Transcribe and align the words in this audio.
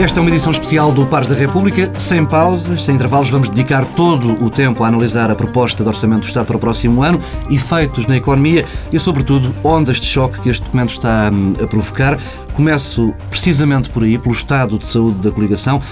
Esta 0.00 0.18
é 0.18 0.22
uma 0.22 0.30
edição 0.30 0.50
especial 0.50 0.90
do 0.92 1.04
Pares 1.04 1.28
da 1.28 1.34
República, 1.34 1.92
sem 2.00 2.24
pausas, 2.24 2.86
sem 2.86 2.94
intervalos. 2.94 3.28
Vamos 3.28 3.50
dedicar 3.50 3.84
todo 3.84 4.42
o 4.42 4.48
tempo 4.48 4.82
a 4.82 4.88
analisar 4.88 5.30
a 5.30 5.34
proposta 5.34 5.82
de 5.82 5.90
Orçamento 5.90 6.22
do 6.22 6.26
Estado 6.26 6.46
para 6.46 6.56
o 6.56 6.58
próximo 6.58 7.02
ano, 7.02 7.20
efeitos 7.50 8.06
na 8.06 8.16
economia 8.16 8.64
e, 8.90 8.98
sobretudo, 8.98 9.54
ondas 9.62 10.00
de 10.00 10.06
choque 10.06 10.40
que 10.40 10.48
este 10.48 10.64
documento 10.64 10.92
está 10.92 11.30
hum, 11.30 11.52
a 11.62 11.66
provocar. 11.66 12.18
Começo 12.54 13.14
precisamente 13.28 13.90
por 13.90 14.02
aí, 14.02 14.16
pelo 14.16 14.34
estado 14.34 14.78
de 14.78 14.86
saúde 14.86 15.18
da 15.18 15.30
coligação. 15.30 15.82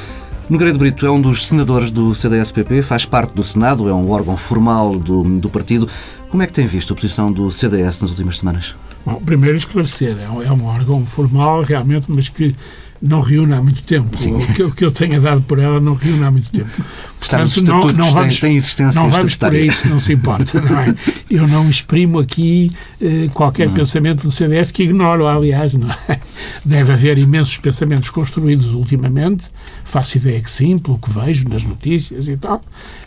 Nogueira 0.48 0.72
Brito 0.78 1.04
é 1.04 1.10
um 1.10 1.20
dos 1.20 1.46
senadores 1.46 1.90
do 1.90 2.14
CDS-PP, 2.14 2.80
faz 2.80 3.04
parte 3.04 3.34
do 3.34 3.44
Senado, 3.44 3.90
é 3.90 3.92
um 3.92 4.10
órgão 4.10 4.38
formal 4.38 4.98
do, 4.98 5.22
do 5.38 5.50
partido. 5.50 5.86
Como 6.30 6.42
é 6.42 6.46
que 6.46 6.54
tem 6.54 6.66
visto 6.66 6.94
a 6.94 6.96
posição 6.96 7.30
do 7.30 7.52
CDS 7.52 8.00
nas 8.00 8.10
últimas 8.10 8.38
semanas? 8.38 8.74
Bom, 9.04 9.20
primeiro 9.24 9.58
esclarecer, 9.58 10.16
é 10.18 10.30
um, 10.30 10.42
é 10.42 10.50
um 10.50 10.64
órgão 10.64 11.04
formal 11.04 11.62
realmente, 11.62 12.10
mas 12.10 12.30
que 12.30 12.54
não 13.00 13.20
reúne 13.20 13.54
há 13.54 13.62
muito 13.62 13.82
tempo. 13.82 14.08
O 14.16 14.54
que, 14.54 14.62
o 14.62 14.72
que, 14.72 14.84
eu 14.84 14.90
tenha 14.90 15.20
dado 15.20 15.40
por 15.42 15.58
ela 15.58 15.80
não 15.80 15.94
reúne 15.94 16.24
há 16.24 16.30
muito 16.30 16.50
tempo. 16.50 16.70
Portanto, 17.18 17.62
não, 17.62 17.86
não 17.86 18.12
vamos, 18.12 18.40
tem, 18.40 18.56
existência 18.56 19.00
não 19.00 19.08
vamos 19.08 19.34
por 19.36 19.52
aí 19.52 19.72
se 19.72 19.88
não 19.88 20.00
se 20.00 20.12
importa. 20.12 20.60
Não 20.60 20.78
é? 20.78 20.94
Eu 21.30 21.46
não 21.46 21.68
exprimo 21.68 22.18
aqui 22.18 22.70
eh, 23.00 23.28
qualquer 23.32 23.68
não. 23.68 23.74
pensamento 23.74 24.22
do 24.22 24.30
CDS 24.30 24.70
que 24.70 24.82
ignoro, 24.82 25.26
aliás. 25.26 25.74
Não 25.74 25.88
é? 26.08 26.20
Deve 26.64 26.92
haver 26.92 27.18
imensos 27.18 27.56
pensamentos 27.58 28.10
construídos 28.10 28.74
ultimamente, 28.74 29.44
faço 29.84 30.16
ideia 30.16 30.40
que 30.40 30.50
sim, 30.50 30.78
pelo 30.78 30.98
que 30.98 31.10
vejo 31.10 31.48
nas 31.48 31.64
notícias 31.64 32.28
e 32.28 32.36
tal, 32.36 32.60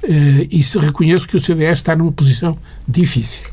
eh, 0.04 0.48
e 0.50 0.64
se 0.64 0.78
reconheço 0.78 1.28
que 1.28 1.36
o 1.36 1.40
CDS 1.40 1.80
está 1.80 1.96
numa 1.96 2.12
posição 2.12 2.58
difícil, 2.88 3.52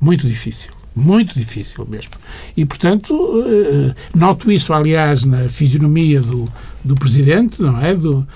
muito 0.00 0.26
difícil 0.26 0.81
muito 0.94 1.34
difícil 1.34 1.86
mesmo. 1.88 2.12
E, 2.56 2.64
portanto, 2.64 3.42
eh, 3.46 3.94
noto 4.14 4.50
isso, 4.50 4.72
aliás, 4.72 5.24
na 5.24 5.48
fisionomia 5.48 6.20
do, 6.20 6.48
do 6.84 6.94
Presidente, 6.94 7.62
não 7.62 7.80
é? 7.80 7.94
Do, 7.94 8.26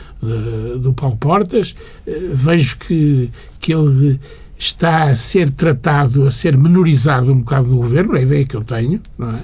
do 0.80 0.92
Paulo 0.94 1.16
Portas. 1.16 1.74
Eh, 2.06 2.30
vejo 2.32 2.78
que, 2.78 3.30
que 3.60 3.74
ele 3.74 4.18
está 4.58 5.04
a 5.04 5.16
ser 5.16 5.50
tratado, 5.50 6.26
a 6.26 6.30
ser 6.30 6.56
menorizado 6.56 7.30
um 7.30 7.40
bocado 7.40 7.68
no 7.68 7.76
Governo, 7.76 8.16
é 8.16 8.20
a 8.20 8.22
ideia 8.22 8.44
que 8.46 8.56
eu 8.56 8.64
tenho, 8.64 9.00
não 9.18 9.30
é? 9.36 9.42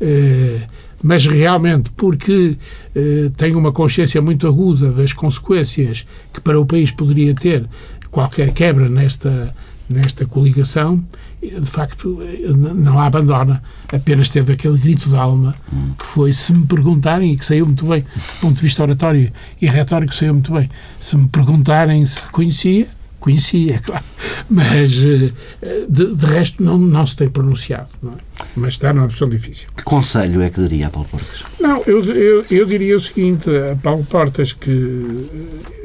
Eh, 0.00 0.60
mas 1.02 1.26
realmente 1.26 1.90
porque 1.90 2.56
tem 3.36 3.54
uma 3.54 3.70
consciência 3.70 4.20
muito 4.20 4.46
aguda 4.46 4.90
das 4.90 5.12
consequências 5.12 6.06
que 6.32 6.40
para 6.40 6.58
o 6.58 6.64
país 6.64 6.90
poderia 6.90 7.34
ter 7.34 7.68
qualquer 8.10 8.52
quebra 8.52 8.88
nesta, 8.88 9.54
nesta 9.88 10.24
coligação, 10.24 11.04
de 11.42 11.66
facto, 11.66 12.18
não 12.54 12.98
a 12.98 13.06
abandona. 13.06 13.62
Apenas 13.92 14.28
teve 14.28 14.52
aquele 14.52 14.78
grito 14.78 15.08
de 15.08 15.16
alma 15.16 15.54
que 15.98 16.06
foi, 16.06 16.32
se 16.32 16.52
me 16.52 16.66
perguntarem, 16.66 17.32
e 17.32 17.36
que 17.36 17.44
saiu 17.44 17.66
muito 17.66 17.86
bem, 17.86 18.02
do 18.02 18.40
ponto 18.40 18.56
de 18.56 18.62
vista 18.62 18.82
oratório 18.82 19.32
e 19.60 19.66
retórico, 19.66 20.14
saiu 20.14 20.34
muito 20.34 20.52
bem. 20.52 20.70
Se 20.98 21.16
me 21.16 21.28
perguntarem 21.28 22.04
se 22.06 22.26
conhecia, 22.28 22.88
conhecia, 23.20 23.78
claro. 23.84 24.04
Mas, 24.48 24.92
eh, 25.04 25.32
de, 25.88 26.14
de, 26.14 26.26
resto, 26.26 26.62
não, 26.62 26.78
não 26.78 27.06
se 27.06 27.16
tem 27.16 27.28
pronunciado. 27.28 27.88
É? 28.04 28.44
Mas 28.56 28.74
está 28.74 28.92
numa 28.92 29.04
opção 29.06 29.28
difícil. 29.28 29.68
Que 29.76 29.82
conselho 29.82 30.40
é 30.42 30.50
que 30.50 30.60
daria 30.60 30.86
a 30.86 30.90
Paulo 30.90 31.08
Portas? 31.08 31.44
Não, 31.60 31.82
eu, 31.86 32.04
eu, 32.04 32.42
eu 32.50 32.64
diria 32.64 32.96
o 32.96 33.00
seguinte, 33.00 33.50
a 33.50 33.76
Paulo 33.76 34.04
Portas, 34.04 34.52
que 34.52 34.70
eh, 34.70 35.76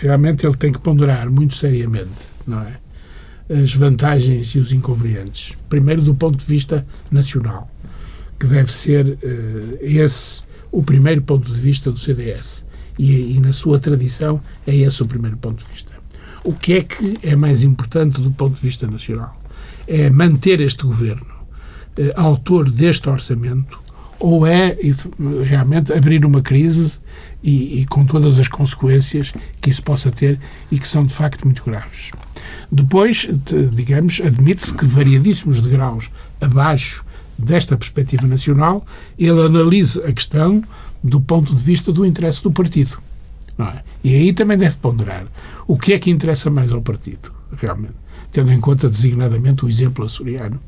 realmente 0.00 0.46
ele 0.46 0.56
tem 0.56 0.72
que 0.72 0.78
ponderar 0.78 1.28
muito 1.30 1.54
seriamente, 1.56 2.30
não 2.46 2.60
é? 2.62 2.78
As 3.50 3.74
vantagens 3.74 4.54
e 4.54 4.58
os 4.58 4.72
inconvenientes. 4.72 5.56
Primeiro, 5.68 6.02
do 6.02 6.14
ponto 6.14 6.38
de 6.38 6.44
vista 6.44 6.86
nacional, 7.10 7.68
que 8.38 8.46
deve 8.46 8.70
ser 8.70 9.06
uh, 9.06 9.78
esse 9.80 10.42
o 10.72 10.82
primeiro 10.82 11.20
ponto 11.22 11.52
de 11.52 11.60
vista 11.60 11.90
do 11.90 11.98
CDS. 11.98 12.64
E, 12.98 13.36
e, 13.36 13.40
na 13.40 13.52
sua 13.52 13.78
tradição, 13.78 14.40
é 14.66 14.76
esse 14.76 15.02
o 15.02 15.06
primeiro 15.06 15.36
ponto 15.36 15.64
de 15.64 15.70
vista. 15.70 15.92
O 16.44 16.52
que 16.52 16.74
é 16.74 16.82
que 16.82 17.18
é 17.22 17.34
mais 17.34 17.62
importante 17.62 18.20
do 18.20 18.30
ponto 18.30 18.54
de 18.54 18.62
vista 18.62 18.86
nacional? 18.86 19.40
É 19.86 20.08
manter 20.10 20.60
este 20.60 20.84
governo 20.84 21.26
uh, 21.98 22.12
autor 22.14 22.70
deste 22.70 23.08
orçamento 23.08 23.80
ou 24.18 24.46
é 24.46 24.76
realmente 25.44 25.92
abrir 25.92 26.24
uma 26.26 26.42
crise 26.42 26.98
e, 27.42 27.80
e, 27.80 27.86
com 27.86 28.04
todas 28.04 28.38
as 28.38 28.48
consequências 28.48 29.32
que 29.60 29.70
isso 29.70 29.82
possa 29.82 30.10
ter 30.10 30.38
e 30.70 30.78
que 30.78 30.86
são 30.86 31.02
de 31.02 31.14
facto 31.14 31.44
muito 31.44 31.64
graves. 31.64 32.10
Depois, 32.70 33.28
digamos, 33.72 34.20
admite-se 34.24 34.74
que 34.74 34.84
variadíssimos 34.84 35.60
degraus 35.60 36.10
abaixo 36.40 37.04
desta 37.38 37.76
perspectiva 37.76 38.26
nacional, 38.26 38.84
ele 39.18 39.40
analisa 39.40 40.06
a 40.06 40.12
questão 40.12 40.62
do 41.02 41.20
ponto 41.20 41.54
de 41.54 41.62
vista 41.62 41.92
do 41.92 42.04
interesse 42.04 42.42
do 42.42 42.50
partido. 42.50 42.98
É? 43.58 43.82
E 44.02 44.14
aí 44.14 44.32
também 44.32 44.56
deve 44.56 44.76
ponderar 44.76 45.26
o 45.66 45.76
que 45.76 45.92
é 45.92 45.98
que 45.98 46.10
interessa 46.10 46.50
mais 46.50 46.72
ao 46.72 46.80
partido, 46.80 47.32
realmente, 47.56 47.94
tendo 48.32 48.50
em 48.52 48.60
conta 48.60 48.88
designadamente 48.88 49.64
o 49.64 49.68
exemplo 49.68 50.04
açoriano. 50.04 50.60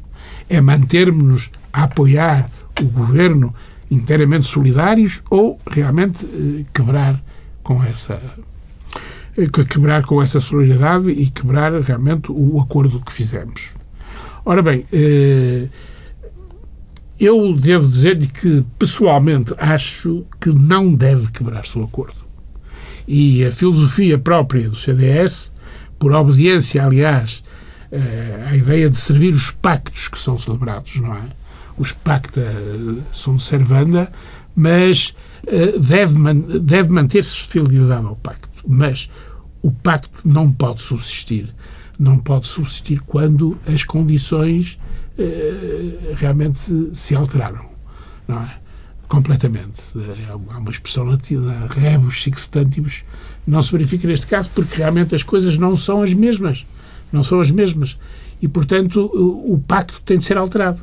É 0.48 0.60
mantermos-nos 0.60 1.50
a 1.72 1.84
apoiar 1.84 2.50
o 2.80 2.84
governo 2.84 3.54
inteiramente 3.92 4.46
solidários 4.46 5.22
ou 5.28 5.60
realmente 5.70 6.24
eh, 6.24 6.64
quebrar 6.72 7.22
com 7.62 7.84
essa 7.84 8.18
eh, 9.36 9.46
quebrar 9.68 10.02
com 10.04 10.22
essa 10.22 10.40
solidariedade 10.40 11.10
e 11.10 11.28
quebrar 11.30 11.78
realmente 11.82 12.32
o 12.32 12.58
acordo 12.58 13.00
que 13.00 13.12
fizemos. 13.12 13.74
Ora 14.46 14.62
bem, 14.62 14.86
eh, 14.90 15.68
eu 17.20 17.52
devo 17.54 17.86
dizer-lhe 17.86 18.26
que 18.26 18.64
pessoalmente 18.78 19.54
acho 19.58 20.24
que 20.40 20.50
não 20.50 20.94
deve 20.94 21.30
quebrar-se 21.30 21.78
o 21.78 21.84
acordo. 21.84 22.22
E 23.06 23.44
a 23.44 23.52
filosofia 23.52 24.18
própria 24.18 24.70
do 24.70 24.74
CDS, 24.74 25.52
por 25.98 26.12
obediência, 26.12 26.82
aliás, 26.82 27.44
à 28.48 28.56
ideia 28.56 28.88
de 28.88 28.96
servir 28.96 29.34
os 29.34 29.50
pactos 29.50 30.08
que 30.08 30.18
são 30.18 30.38
celebrados, 30.38 30.96
não 30.96 31.14
é? 31.14 31.41
Os 31.76 31.92
pacta 31.92 32.40
eh, 32.40 33.02
são 33.12 33.36
de 33.36 33.42
servanda, 33.42 34.10
mas 34.54 35.14
eh, 35.46 35.78
deve, 35.78 36.58
deve 36.60 36.88
manter-se 36.90 37.46
fidelidade 37.46 38.06
ao 38.06 38.16
pacto. 38.16 38.48
Mas 38.66 39.10
o 39.60 39.70
pacto 39.70 40.10
não 40.24 40.48
pode 40.48 40.82
subsistir. 40.82 41.54
Não 41.98 42.18
pode 42.18 42.46
subsistir 42.46 43.00
quando 43.00 43.58
as 43.66 43.84
condições 43.84 44.78
eh, 45.18 46.14
realmente 46.14 46.90
se 46.94 47.14
alteraram. 47.14 47.66
Não 48.26 48.42
é? 48.42 48.56
Completamente. 49.08 49.82
Há 50.30 50.58
uma 50.58 50.70
expressão 50.70 51.04
latina, 51.04 51.68
rebus 51.70 52.22
sextantibus, 52.22 53.04
não 53.46 53.62
se 53.62 53.70
verifica 53.70 54.08
neste 54.08 54.26
caso 54.26 54.48
porque 54.54 54.76
realmente 54.76 55.14
as 55.14 55.22
coisas 55.22 55.56
não 55.58 55.76
são 55.76 56.02
as 56.02 56.14
mesmas. 56.14 56.64
Não 57.12 57.22
são 57.22 57.40
as 57.40 57.50
mesmas. 57.50 57.98
E, 58.40 58.48
portanto, 58.48 59.10
o 59.14 59.58
pacto 59.58 60.00
tem 60.00 60.16
de 60.16 60.24
ser 60.24 60.36
alterado 60.38 60.82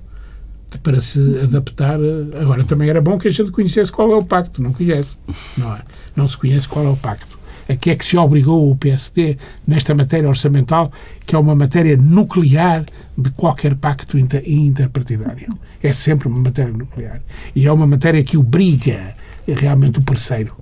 para 0.78 1.02
se 1.02 1.20
adaptar. 1.44 1.98
Agora, 2.40 2.64
também 2.64 2.90
era 2.90 3.02
bom 3.02 3.18
que 3.18 3.28
a 3.28 3.32
gente 3.32 3.52
conhecesse 3.52 3.92
qual 3.92 4.12
é 4.12 4.16
o 4.16 4.24
pacto. 4.24 4.62
Não 4.62 4.72
conhece, 4.72 5.18
não 5.58 5.76
é? 5.76 5.82
Não 6.16 6.28
se 6.28 6.38
conhece 6.38 6.68
qual 6.68 6.86
é 6.86 6.90
o 6.90 6.96
pacto. 6.96 7.40
A 7.68 7.76
que 7.76 7.92
é 7.92 7.96
que 7.96 8.06
se 8.06 8.18
obrigou 8.18 8.72
o 8.72 8.76
PSD 8.76 9.38
nesta 9.68 9.94
matéria 9.94 10.28
orçamental, 10.28 10.92
que 11.26 11.36
é 11.36 11.38
uma 11.38 11.56
matéria 11.56 11.96
nuclear 11.96 12.84
de 13.16 13.30
qualquer 13.32 13.76
pacto 13.76 14.18
interpartidário. 14.18 15.56
É 15.82 15.94
sempre 15.94 16.28
uma 16.28 16.40
matéria 16.40 16.74
nuclear. 16.74 17.22
E 17.56 17.68
é 17.68 17.72
uma 17.72 17.86
matéria 17.86 18.24
que 18.24 18.38
obriga 18.38 19.16
realmente 19.48 20.00
o 20.00 20.04
parceiro 20.04 20.56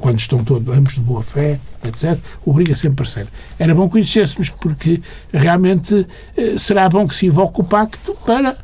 quando 0.00 0.18
estão 0.18 0.42
todos 0.42 0.76
ambos 0.76 0.94
de 0.94 1.00
boa 1.00 1.22
fé, 1.22 1.60
etc., 1.84 2.18
obriga 2.44 2.74
sempre 2.74 2.96
parceiro. 2.96 3.28
Era 3.58 3.74
bom 3.74 3.88
conhecêssemos, 3.88 4.48
porque 4.48 5.00
realmente 5.32 6.06
eh, 6.36 6.56
será 6.58 6.88
bom 6.88 7.06
que 7.06 7.14
se 7.14 7.26
invoque 7.26 7.60
o 7.60 7.64
pacto 7.64 8.16
para 8.26 8.56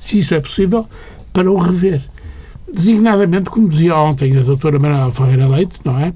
se 0.00 0.18
isso 0.18 0.34
é 0.34 0.40
possível, 0.40 0.88
para 1.32 1.48
o 1.48 1.56
rever. 1.56 2.02
Designadamente, 2.72 3.50
como 3.50 3.68
dizia 3.68 3.96
ontem 3.96 4.36
a 4.36 4.40
doutora 4.40 4.78
Manuela 4.78 5.12
Ferreira 5.12 5.46
Leite, 5.46 5.78
não 5.84 5.98
é? 5.98 6.12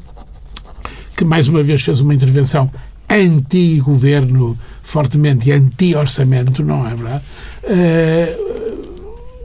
Que 1.17 1.25
mais 1.25 1.47
uma 1.47 1.63
vez 1.63 1.83
fez 1.83 2.01
uma 2.01 2.15
intervenção 2.15 2.69
anti-governo, 3.09 4.59
fortemente 4.83 5.53
anti-orçamento, 5.53 6.65
não 6.65 6.87
é 6.87 6.95
verdade? 6.95 7.25
Eh, 7.65 8.39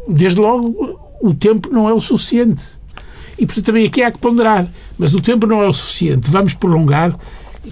desde 0.07 0.39
logo, 0.39 0.99
o 1.21 1.33
tempo 1.33 1.69
não 1.71 1.87
é 1.87 1.93
o 1.93 2.01
suficiente. 2.01 2.63
E, 3.37 3.45
portanto, 3.45 3.65
também 3.65 3.85
aqui 3.85 4.01
há 4.01 4.11
que 4.11 4.17
ponderar. 4.17 4.67
Mas 4.97 5.13
o 5.13 5.21
tempo 5.21 5.45
não 5.45 5.61
é 5.61 5.67
o 5.67 5.73
suficiente. 5.73 6.29
Vamos 6.29 6.53
prolongar 6.53 7.17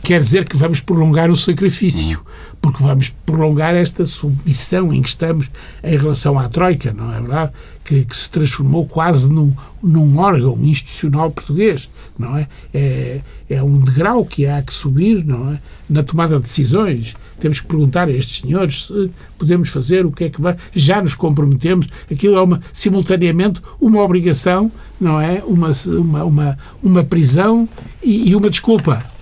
quer 0.04 0.20
dizer 0.20 0.46
que 0.46 0.56
vamos 0.56 0.80
prolongar 0.80 1.30
o 1.30 1.36
sacrifício, 1.36 2.26
porque 2.62 2.84
vamos 2.84 3.10
prolongar 3.26 3.76
esta 3.76 4.06
submissão 4.06 4.94
em 4.94 5.02
que 5.02 5.10
estamos 5.10 5.50
em 5.84 5.98
relação 5.98 6.38
à 6.38 6.50
Troika, 6.50 6.94
não 6.94 7.14
é 7.14 7.20
verdade? 7.20 7.52
Que, 7.84 8.04
que 8.04 8.16
se 8.16 8.30
transformou 8.30 8.86
quase 8.86 9.32
num, 9.32 9.54
num 9.82 10.18
órgão 10.18 10.58
institucional 10.62 11.32
português, 11.32 11.90
não 12.18 12.36
é? 12.36 12.48
é? 12.74 13.22
É 13.50 13.64
um 13.64 13.80
degrau 13.80 14.26
que 14.26 14.46
há 14.46 14.62
que 14.62 14.74
subir, 14.74 15.24
não 15.24 15.54
é? 15.54 15.60
Na 15.90 16.04
tomada 16.04 16.36
de 16.36 16.42
decisões. 16.42 17.16
Temos 17.40 17.62
que 17.62 17.68
perguntar 17.68 18.10
a 18.10 18.12
estes 18.12 18.42
senhores 18.42 18.88
se 18.88 19.10
podemos 19.38 19.70
fazer, 19.70 20.06
o 20.06 20.12
que 20.12 20.26
é 20.26 20.30
que 20.30 20.42
vai. 20.42 20.58
Já 20.74 21.02
nos 21.02 21.16
comprometemos. 21.16 21.88
Aquilo 22.12 22.36
é 22.36 22.42
uma, 22.42 22.62
simultaneamente 22.74 23.62
uma 23.80 24.02
obrigação, 24.02 24.70
não 25.00 25.22
é? 25.22 25.42
Uma, 25.46 25.72
uma, 25.86 26.24
uma, 26.26 26.58
uma 26.84 27.04
prisão 27.04 27.70
e, 28.04 28.32
e 28.32 28.36
uma 28.36 28.50
desculpa. 28.50 29.17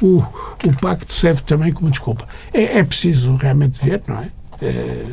O, 0.00 0.18
o 0.18 0.80
pacto 0.80 1.12
serve 1.12 1.42
também 1.42 1.72
como 1.72 1.90
desculpa. 1.90 2.26
É, 2.52 2.78
é 2.78 2.84
preciso 2.84 3.34
realmente 3.36 3.82
ver, 3.84 4.02
não 4.06 4.18
é? 4.18 4.30
é 4.60 5.06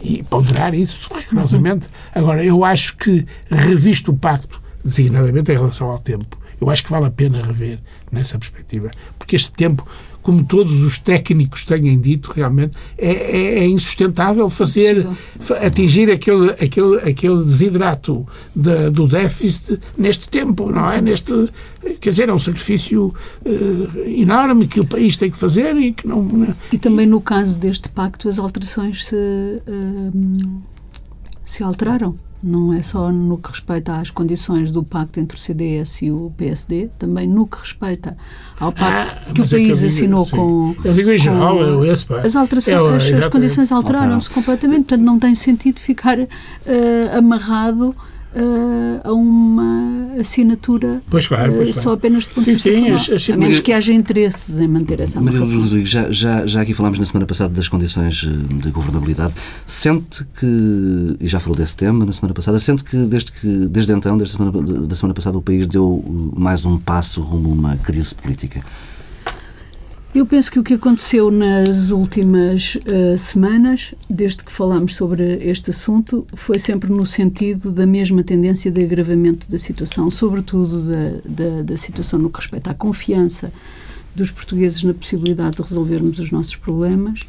e 0.00 0.22
ponderar 0.24 0.74
isso 0.74 1.08
rigorosamente. 1.14 1.88
Agora, 2.14 2.44
eu 2.44 2.64
acho 2.64 2.96
que, 2.96 3.26
revisto 3.48 4.10
o 4.10 4.16
pacto, 4.16 4.60
designadamente 4.84 5.52
em 5.52 5.54
relação 5.54 5.88
ao 5.88 5.98
tempo, 5.98 6.38
eu 6.60 6.70
acho 6.70 6.84
que 6.84 6.90
vale 6.90 7.06
a 7.06 7.10
pena 7.10 7.42
rever 7.42 7.78
nessa 8.10 8.38
perspectiva, 8.38 8.90
porque 9.18 9.36
este 9.36 9.50
tempo 9.52 9.86
como 10.22 10.44
todos 10.44 10.82
os 10.82 10.98
técnicos 10.98 11.64
têm 11.64 12.00
dito, 12.00 12.30
realmente 12.34 12.76
é, 12.96 13.10
é, 13.10 13.58
é 13.58 13.66
insustentável 13.66 14.48
fazer, 14.48 15.06
atingir 15.60 16.10
aquele, 16.10 16.50
aquele, 16.52 16.96
aquele 16.98 17.44
desidrato 17.44 18.26
de, 18.54 18.90
do 18.90 19.06
déficit 19.06 19.80
neste 19.98 20.28
tempo, 20.28 20.70
não 20.70 20.90
é? 20.90 21.00
Neste, 21.00 21.50
quer 22.00 22.10
dizer, 22.10 22.28
é 22.28 22.32
um 22.32 22.38
sacrifício 22.38 23.14
uh, 23.44 23.98
enorme 24.08 24.66
que 24.66 24.80
o 24.80 24.86
país 24.86 25.16
tem 25.16 25.30
que 25.30 25.36
fazer 25.36 25.76
e 25.76 25.92
que 25.92 26.06
não... 26.06 26.54
E 26.72 26.78
também 26.78 27.06
no 27.06 27.20
caso 27.20 27.58
deste 27.58 27.88
pacto 27.88 28.28
as 28.28 28.38
alterações 28.38 29.06
se, 29.06 29.16
uh, 29.16 30.62
se 31.44 31.62
alteraram 31.62 32.16
não 32.42 32.72
é 32.72 32.82
só 32.82 33.12
no 33.12 33.38
que 33.38 33.50
respeita 33.50 33.94
às 33.94 34.10
condições 34.10 34.70
do 34.70 34.82
pacto 34.82 35.20
entre 35.20 35.36
o 35.36 35.40
CDS 35.40 36.02
e 36.02 36.10
o 36.10 36.32
PSD, 36.36 36.90
também 36.98 37.26
no 37.28 37.46
que 37.46 37.58
respeita 37.58 38.16
ao 38.58 38.72
pacto 38.72 39.12
ah, 39.28 39.32
que 39.32 39.40
o 39.40 39.44
é 39.44 39.48
país 39.48 39.50
que 39.50 39.74
digo, 39.74 39.86
assinou 39.86 40.26
sim. 40.26 40.36
com. 40.36 40.76
Eu 40.84 40.92
digo 40.92 41.10
em 41.10 41.18
geral, 41.18 41.84
é 41.84 41.88
esse, 41.88 42.04
pá. 42.04 42.20
As, 42.20 42.34
alterações, 42.34 43.04
é, 43.04 43.14
as, 43.14 43.24
as 43.24 43.28
condições 43.28 43.70
alteraram-se 43.70 44.28
completamente, 44.28 44.84
portanto 44.84 45.02
não 45.02 45.18
tem 45.18 45.34
sentido 45.34 45.78
ficar 45.78 46.18
uh, 46.18 46.28
amarrado 47.16 47.94
uh, 48.34 49.00
a 49.04 49.12
uma 49.12 50.12
assinatura 50.20 51.02
pois 51.10 51.26
claro, 51.26 51.54
pois 51.54 51.76
uh, 51.76 51.80
só 51.80 51.92
apenas 51.92 52.24
de 52.24 52.30
ponto 52.30 52.44
sim, 52.44 52.54
de 52.54 52.92
vista 52.92 53.18
sim, 53.18 53.32
a 53.32 53.36
menos 53.36 53.60
que 53.60 53.72
haja 53.72 53.92
interesses 53.92 54.58
em 54.58 54.68
manter 54.68 55.00
essa 55.00 55.18
amarração. 55.18 55.62
Rodrigues, 55.62 55.90
já, 55.90 56.10
já, 56.10 56.46
já 56.46 56.60
aqui 56.60 56.74
falámos 56.74 56.98
na 56.98 57.06
semana 57.06 57.26
passada 57.26 57.52
das 57.52 57.68
condições 57.68 58.26
eh, 58.26 58.54
de 58.54 58.70
governabilidade. 58.70 59.34
Sente 59.66 60.24
que, 60.38 61.16
e 61.20 61.26
já 61.26 61.40
falou 61.40 61.56
desse 61.56 61.76
tema 61.76 62.04
na 62.04 62.12
semana 62.12 62.34
passada, 62.34 62.58
sente 62.58 62.84
que 62.84 62.96
desde, 62.96 63.32
que, 63.32 63.46
desde 63.46 63.92
então, 63.92 64.16
desde 64.16 64.36
a 64.36 64.38
semana, 64.38 64.86
da 64.86 64.96
semana 64.96 65.14
passada, 65.14 65.38
o 65.38 65.42
país 65.42 65.66
deu 65.66 66.04
mais 66.36 66.64
um 66.64 66.78
passo 66.78 67.22
rumo 67.22 67.50
a 67.50 67.52
uma 67.52 67.76
crise 67.76 68.14
política? 68.14 68.62
Eu 70.14 70.26
penso 70.26 70.52
que 70.52 70.58
o 70.58 70.62
que 70.62 70.74
aconteceu 70.74 71.30
nas 71.30 71.90
últimas 71.90 72.74
uh, 72.74 73.16
semanas, 73.16 73.94
desde 74.10 74.44
que 74.44 74.52
falámos 74.52 74.94
sobre 74.94 75.38
este 75.42 75.70
assunto, 75.70 76.26
foi 76.34 76.58
sempre 76.58 76.92
no 76.92 77.06
sentido 77.06 77.72
da 77.72 77.86
mesma 77.86 78.22
tendência 78.22 78.70
de 78.70 78.84
agravamento 78.84 79.50
da 79.50 79.56
situação, 79.56 80.10
sobretudo 80.10 80.82
da, 80.82 81.20
da, 81.24 81.62
da 81.62 81.76
situação 81.78 82.18
no 82.18 82.28
que 82.28 82.40
respeita 82.40 82.72
à 82.72 82.74
confiança 82.74 83.50
dos 84.14 84.30
portugueses 84.30 84.84
na 84.84 84.92
possibilidade 84.92 85.56
de 85.56 85.62
resolvermos 85.62 86.18
os 86.18 86.30
nossos 86.30 86.56
problemas 86.56 87.20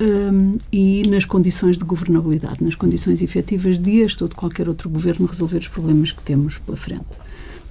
um, 0.00 0.58
e 0.72 1.08
nas 1.08 1.24
condições 1.24 1.78
de 1.78 1.84
governabilidade, 1.84 2.64
nas 2.64 2.74
condições 2.74 3.22
efetivas 3.22 3.78
de 3.78 3.98
este 3.98 4.24
ou 4.24 4.28
de 4.28 4.34
qualquer 4.34 4.68
outro 4.68 4.90
governo 4.90 5.26
resolver 5.26 5.58
os 5.58 5.68
problemas 5.68 6.10
que 6.10 6.22
temos 6.22 6.58
pela 6.58 6.76
frente. 6.76 7.23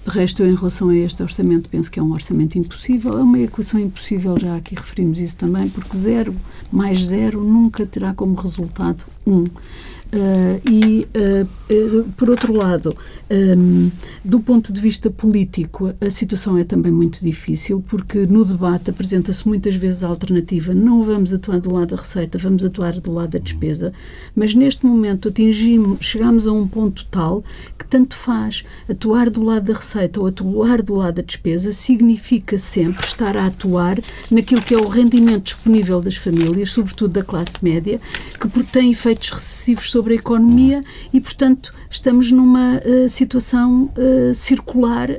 De 0.05 0.11
resto, 0.11 0.43
eu, 0.43 0.51
em 0.51 0.55
relação 0.55 0.89
a 0.89 0.95
este 0.97 1.23
orçamento, 1.23 1.69
penso 1.69 1.89
que 1.89 1.97
é 1.97 2.03
um 2.03 2.11
orçamento 2.11 2.57
impossível. 2.57 3.17
É 3.17 3.23
uma 3.23 3.39
equação 3.39 3.79
impossível, 3.79 4.37
já 4.37 4.55
aqui 4.55 4.75
referimos 4.75 5.19
isso 5.19 5.37
também, 5.37 5.69
porque 5.69 5.95
zero 5.95 6.35
mais 6.71 7.05
zero 7.05 7.41
nunca 7.41 7.85
terá 7.85 8.13
como 8.13 8.35
resultado 8.35 9.05
um. 9.25 9.45
Uh, 10.13 10.69
e, 10.69 11.07
uh, 11.17 12.03
por 12.15 12.29
outro 12.29 12.53
lado, 12.53 12.95
um, 13.31 13.89
do 14.23 14.39
ponto 14.39 14.71
de 14.71 14.79
vista 14.79 15.09
político, 15.09 15.91
a 15.99 16.09
situação 16.11 16.55
é 16.55 16.63
também 16.63 16.91
muito 16.91 17.19
difícil, 17.25 17.83
porque 17.87 18.19
no 18.27 18.45
debate 18.45 18.91
apresenta-se 18.91 19.47
muitas 19.47 19.73
vezes 19.73 20.03
a 20.03 20.07
alternativa: 20.07 20.71
não 20.71 21.01
vamos 21.01 21.33
atuar 21.33 21.59
do 21.59 21.73
lado 21.73 21.95
da 21.95 21.95
receita, 21.95 22.37
vamos 22.37 22.63
atuar 22.63 22.99
do 22.99 23.11
lado 23.11 23.31
da 23.31 23.39
despesa. 23.39 23.91
Mas 24.35 24.53
neste 24.53 24.85
momento 24.85 25.29
atingimos, 25.29 26.05
chegamos 26.05 26.45
a 26.45 26.51
um 26.51 26.67
ponto 26.67 27.07
tal 27.09 27.43
que 27.79 27.85
tanto 27.85 28.15
faz 28.15 28.63
atuar 28.87 29.31
do 29.31 29.41
lado 29.41 29.65
da 29.65 29.73
receita 29.73 30.19
ou 30.19 30.27
atuar 30.27 30.83
do 30.83 30.93
lado 30.93 31.15
da 31.15 31.21
despesa, 31.23 31.71
significa 31.71 32.59
sempre 32.59 33.07
estar 33.07 33.35
a 33.35 33.47
atuar 33.47 33.99
naquilo 34.29 34.61
que 34.61 34.75
é 34.75 34.77
o 34.77 34.87
rendimento 34.87 35.45
disponível 35.45 35.99
das 36.01 36.17
famílias, 36.17 36.69
sobretudo 36.69 37.13
da 37.13 37.23
classe 37.23 37.57
média, 37.63 37.99
que 38.39 38.63
tem 38.65 38.91
efeitos 38.91 39.29
recessivos 39.29 39.89
sobre 39.89 40.02
sobre 40.03 40.15
a 40.15 40.17
economia 40.17 40.83
e, 41.13 41.21
portanto, 41.21 41.73
estamos 41.89 42.29
numa 42.29 42.81
uh, 42.85 43.07
situação 43.07 43.89
uh, 43.97 44.35
circular 44.35 45.09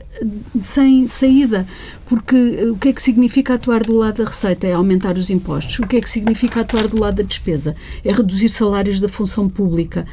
sem 0.61 1.07
saída. 1.07 1.67
Porque 2.07 2.37
o 2.71 2.77
que 2.77 2.89
é 2.89 2.93
que 2.93 3.03
significa 3.03 3.55
atuar 3.55 3.83
do 3.83 3.97
lado 3.97 4.23
da 4.23 4.29
receita? 4.29 4.67
É 4.67 4.75
aumentar 4.75 5.17
os 5.17 5.31
impostos. 5.31 5.79
O 5.79 5.87
que 5.87 5.97
é 5.97 6.01
que 6.01 6.11
significa 6.11 6.61
atuar 6.61 6.87
do 6.87 7.01
lado 7.01 7.17
da 7.17 7.23
despesa? 7.23 7.75
É 8.05 8.13
reduzir 8.13 8.51
salários 8.51 9.01
da 9.01 9.09
função 9.09 9.49
pública. 9.49 10.07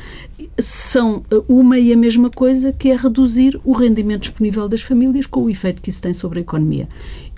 São 0.60 1.24
uma 1.48 1.78
e 1.78 1.92
a 1.92 1.98
mesma 1.98 2.30
coisa, 2.30 2.72
que 2.72 2.90
é 2.90 2.96
reduzir 2.96 3.60
o 3.64 3.74
rendimento 3.74 4.22
disponível 4.22 4.68
das 4.68 4.82
famílias 4.82 5.26
com 5.26 5.44
o 5.44 5.50
efeito 5.50 5.82
que 5.82 5.90
isso 5.90 6.02
tem 6.02 6.14
sobre 6.14 6.40
a 6.40 6.42
economia. 6.42 6.88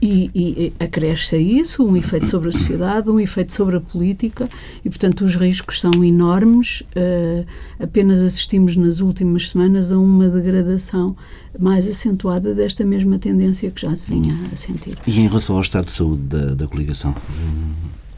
E, 0.01 0.29
e, 0.35 0.73
acresce 0.83 1.35
a 1.35 1.39
isso 1.39 1.85
um 1.85 1.95
efeito 1.95 2.27
sobre 2.27 2.49
a 2.49 2.51
sociedade, 2.51 3.09
um 3.09 3.19
efeito 3.19 3.53
sobre 3.53 3.77
a 3.77 3.79
política, 3.79 4.49
e, 4.83 4.89
portanto, 4.89 5.23
os 5.23 5.35
riscos 5.35 5.79
são 5.79 6.03
enormes. 6.03 6.81
Uh, 6.81 7.45
apenas 7.79 8.19
assistimos 8.19 8.75
nas 8.75 8.99
últimas 8.99 9.49
semanas 9.49 9.91
a 9.91 9.97
uma 9.97 10.27
degradação 10.27 11.15
mais 11.57 11.87
acentuada 11.87 12.53
desta 12.53 12.83
mesma 12.83 13.17
tendência 13.17 13.71
que 13.71 13.81
já 13.81 13.95
se 13.95 14.09
vinha 14.09 14.37
a 14.51 14.55
sentir. 14.55 14.97
E 15.07 15.19
em 15.19 15.27
relação 15.27 15.55
ao 15.55 15.61
estado 15.61 15.85
de 15.85 15.91
saúde 15.91 16.23
da, 16.23 16.53
da 16.53 16.67
coligação? 16.67 17.15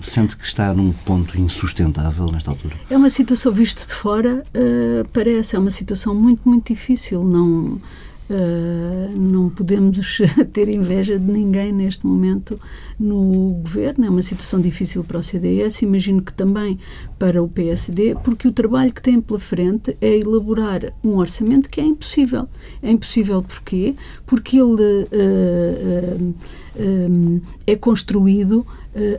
Sente 0.06 0.38
que 0.38 0.46
está 0.46 0.74
num 0.74 0.92
ponto 0.92 1.40
insustentável 1.40 2.28
nesta 2.32 2.52
altura? 2.52 2.76
É 2.90 2.96
uma 2.96 3.10
situação, 3.10 3.52
visto 3.52 3.88
de 3.88 3.94
fora, 3.94 4.44
uh, 4.56 5.08
parece, 5.10 5.56
é 5.56 5.60
uma 5.60 5.72
situação 5.72 6.14
muito, 6.14 6.48
muito 6.48 6.72
difícil. 6.72 7.24
Não 7.24 7.82
Uh, 8.28 9.16
não 9.16 9.52
podemos 9.52 10.18
ter 10.52 10.68
inveja 10.68 11.20
de 11.20 11.32
ninguém 11.32 11.72
neste 11.72 12.08
momento 12.08 12.60
no 13.00 13.60
governo. 13.62 14.04
É 14.04 14.10
uma 14.10 14.24
situação 14.24 14.60
difícil 14.60 15.04
para 15.04 15.20
o 15.20 15.24
CDS, 15.24 15.84
imagino 15.84 16.24
que 16.24 16.34
também 16.34 16.80
para 17.20 17.44
o 17.44 17.48
PSD, 17.48 18.16
porque 18.24 18.48
o 18.48 18.52
trabalho 18.52 18.92
que 18.92 19.02
tem 19.02 19.22
pela 19.22 19.40
frente 19.40 19.96
é 20.02 20.18
elaborar 20.18 20.92
um 21.04 21.18
orçamento 21.18 21.70
que 21.70 21.80
é 21.80 21.84
impossível. 21.84 22.48
É 22.82 22.90
impossível 22.90 23.44
porquê? 23.44 23.94
Porque 24.26 24.58
ele 24.58 25.08
uh, 25.12 26.36
uh, 26.80 27.42
é 27.68 27.76
construído 27.76 28.66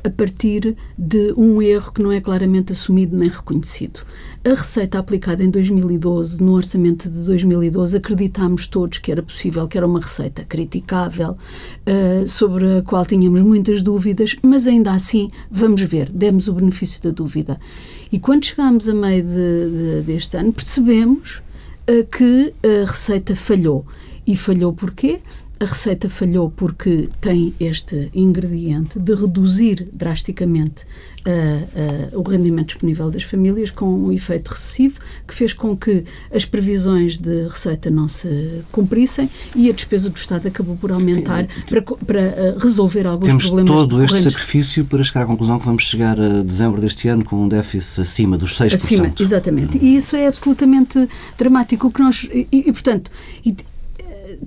a 0.02 0.10
partir 0.10 0.74
de 0.96 1.34
um 1.36 1.60
erro 1.60 1.92
que 1.92 2.02
não 2.02 2.10
é 2.10 2.20
claramente 2.20 2.72
assumido 2.72 3.16
nem 3.16 3.28
reconhecido. 3.28 4.00
A 4.44 4.50
receita 4.50 4.98
aplicada 4.98 5.42
em 5.42 5.50
2012, 5.50 6.40
no 6.40 6.52
orçamento 6.52 7.10
de 7.10 7.24
2012, 7.24 7.96
acreditámos 7.96 8.68
todos 8.68 8.98
que 8.98 9.10
era 9.10 9.22
possível, 9.22 9.66
que 9.66 9.76
era 9.76 9.86
uma 9.86 10.00
receita 10.00 10.44
criticável, 10.44 11.32
uh, 11.32 12.28
sobre 12.28 12.78
a 12.78 12.82
qual 12.82 13.04
tínhamos 13.04 13.40
muitas 13.42 13.82
dúvidas, 13.82 14.36
mas 14.42 14.66
ainda 14.68 14.92
assim, 14.92 15.30
vamos 15.50 15.82
ver, 15.82 16.10
demos 16.12 16.46
o 16.46 16.52
benefício 16.52 17.02
da 17.02 17.10
dúvida. 17.10 17.58
E 18.10 18.20
quando 18.20 18.44
chegámos 18.44 18.88
a 18.88 18.94
meio 18.94 19.24
de, 19.24 19.32
de, 19.32 20.02
deste 20.06 20.36
ano, 20.36 20.52
percebemos 20.52 21.42
uh, 21.90 22.06
que 22.06 22.54
a 22.62 22.86
receita 22.86 23.34
falhou. 23.34 23.84
E 24.24 24.36
falhou 24.36 24.72
porquê? 24.72 25.20
A 25.58 25.64
receita 25.64 26.10
falhou 26.10 26.50
porque 26.50 27.08
tem 27.18 27.54
este 27.58 28.10
ingrediente 28.14 28.98
de 28.98 29.14
reduzir 29.14 29.88
drasticamente 29.90 30.84
uh, 31.26 32.14
uh, 32.14 32.20
o 32.20 32.22
rendimento 32.22 32.66
disponível 32.66 33.10
das 33.10 33.22
famílias 33.22 33.70
com 33.70 33.86
um 33.86 34.12
efeito 34.12 34.48
recessivo 34.48 35.00
que 35.26 35.34
fez 35.34 35.54
com 35.54 35.74
que 35.74 36.04
as 36.34 36.44
previsões 36.44 37.16
de 37.16 37.48
receita 37.48 37.88
não 37.88 38.06
se 38.06 38.62
cumprissem 38.70 39.30
e 39.54 39.70
a 39.70 39.72
despesa 39.72 40.10
do 40.10 40.16
Estado 40.16 40.46
acabou 40.46 40.76
por 40.76 40.92
aumentar 40.92 41.48
para, 41.70 41.80
para 41.80 42.20
uh, 42.20 42.58
resolver 42.58 43.06
alguns 43.06 43.26
Temos 43.26 43.46
problemas. 43.46 43.70
Temos 43.70 43.88
todo 43.88 44.04
este 44.04 44.22
sacrifício 44.24 44.84
para 44.84 45.02
chegar 45.02 45.22
à 45.22 45.26
conclusão 45.26 45.58
que 45.58 45.64
vamos 45.64 45.84
chegar 45.84 46.20
a 46.20 46.42
dezembro 46.42 46.82
deste 46.82 47.08
ano 47.08 47.24
com 47.24 47.44
um 47.44 47.48
déficit 47.48 48.02
acima 48.02 48.36
dos 48.36 48.58
6%. 48.58 48.74
Acima, 48.74 49.14
exatamente. 49.18 49.78
E 49.78 49.96
isso 49.96 50.14
é 50.16 50.26
absolutamente 50.26 51.08
dramático. 51.38 51.88
O 51.88 51.90
que 51.90 52.00
nós, 52.02 52.28
e, 52.30 52.46
e 52.52 52.72
portanto, 52.72 53.10
e, 53.42 53.56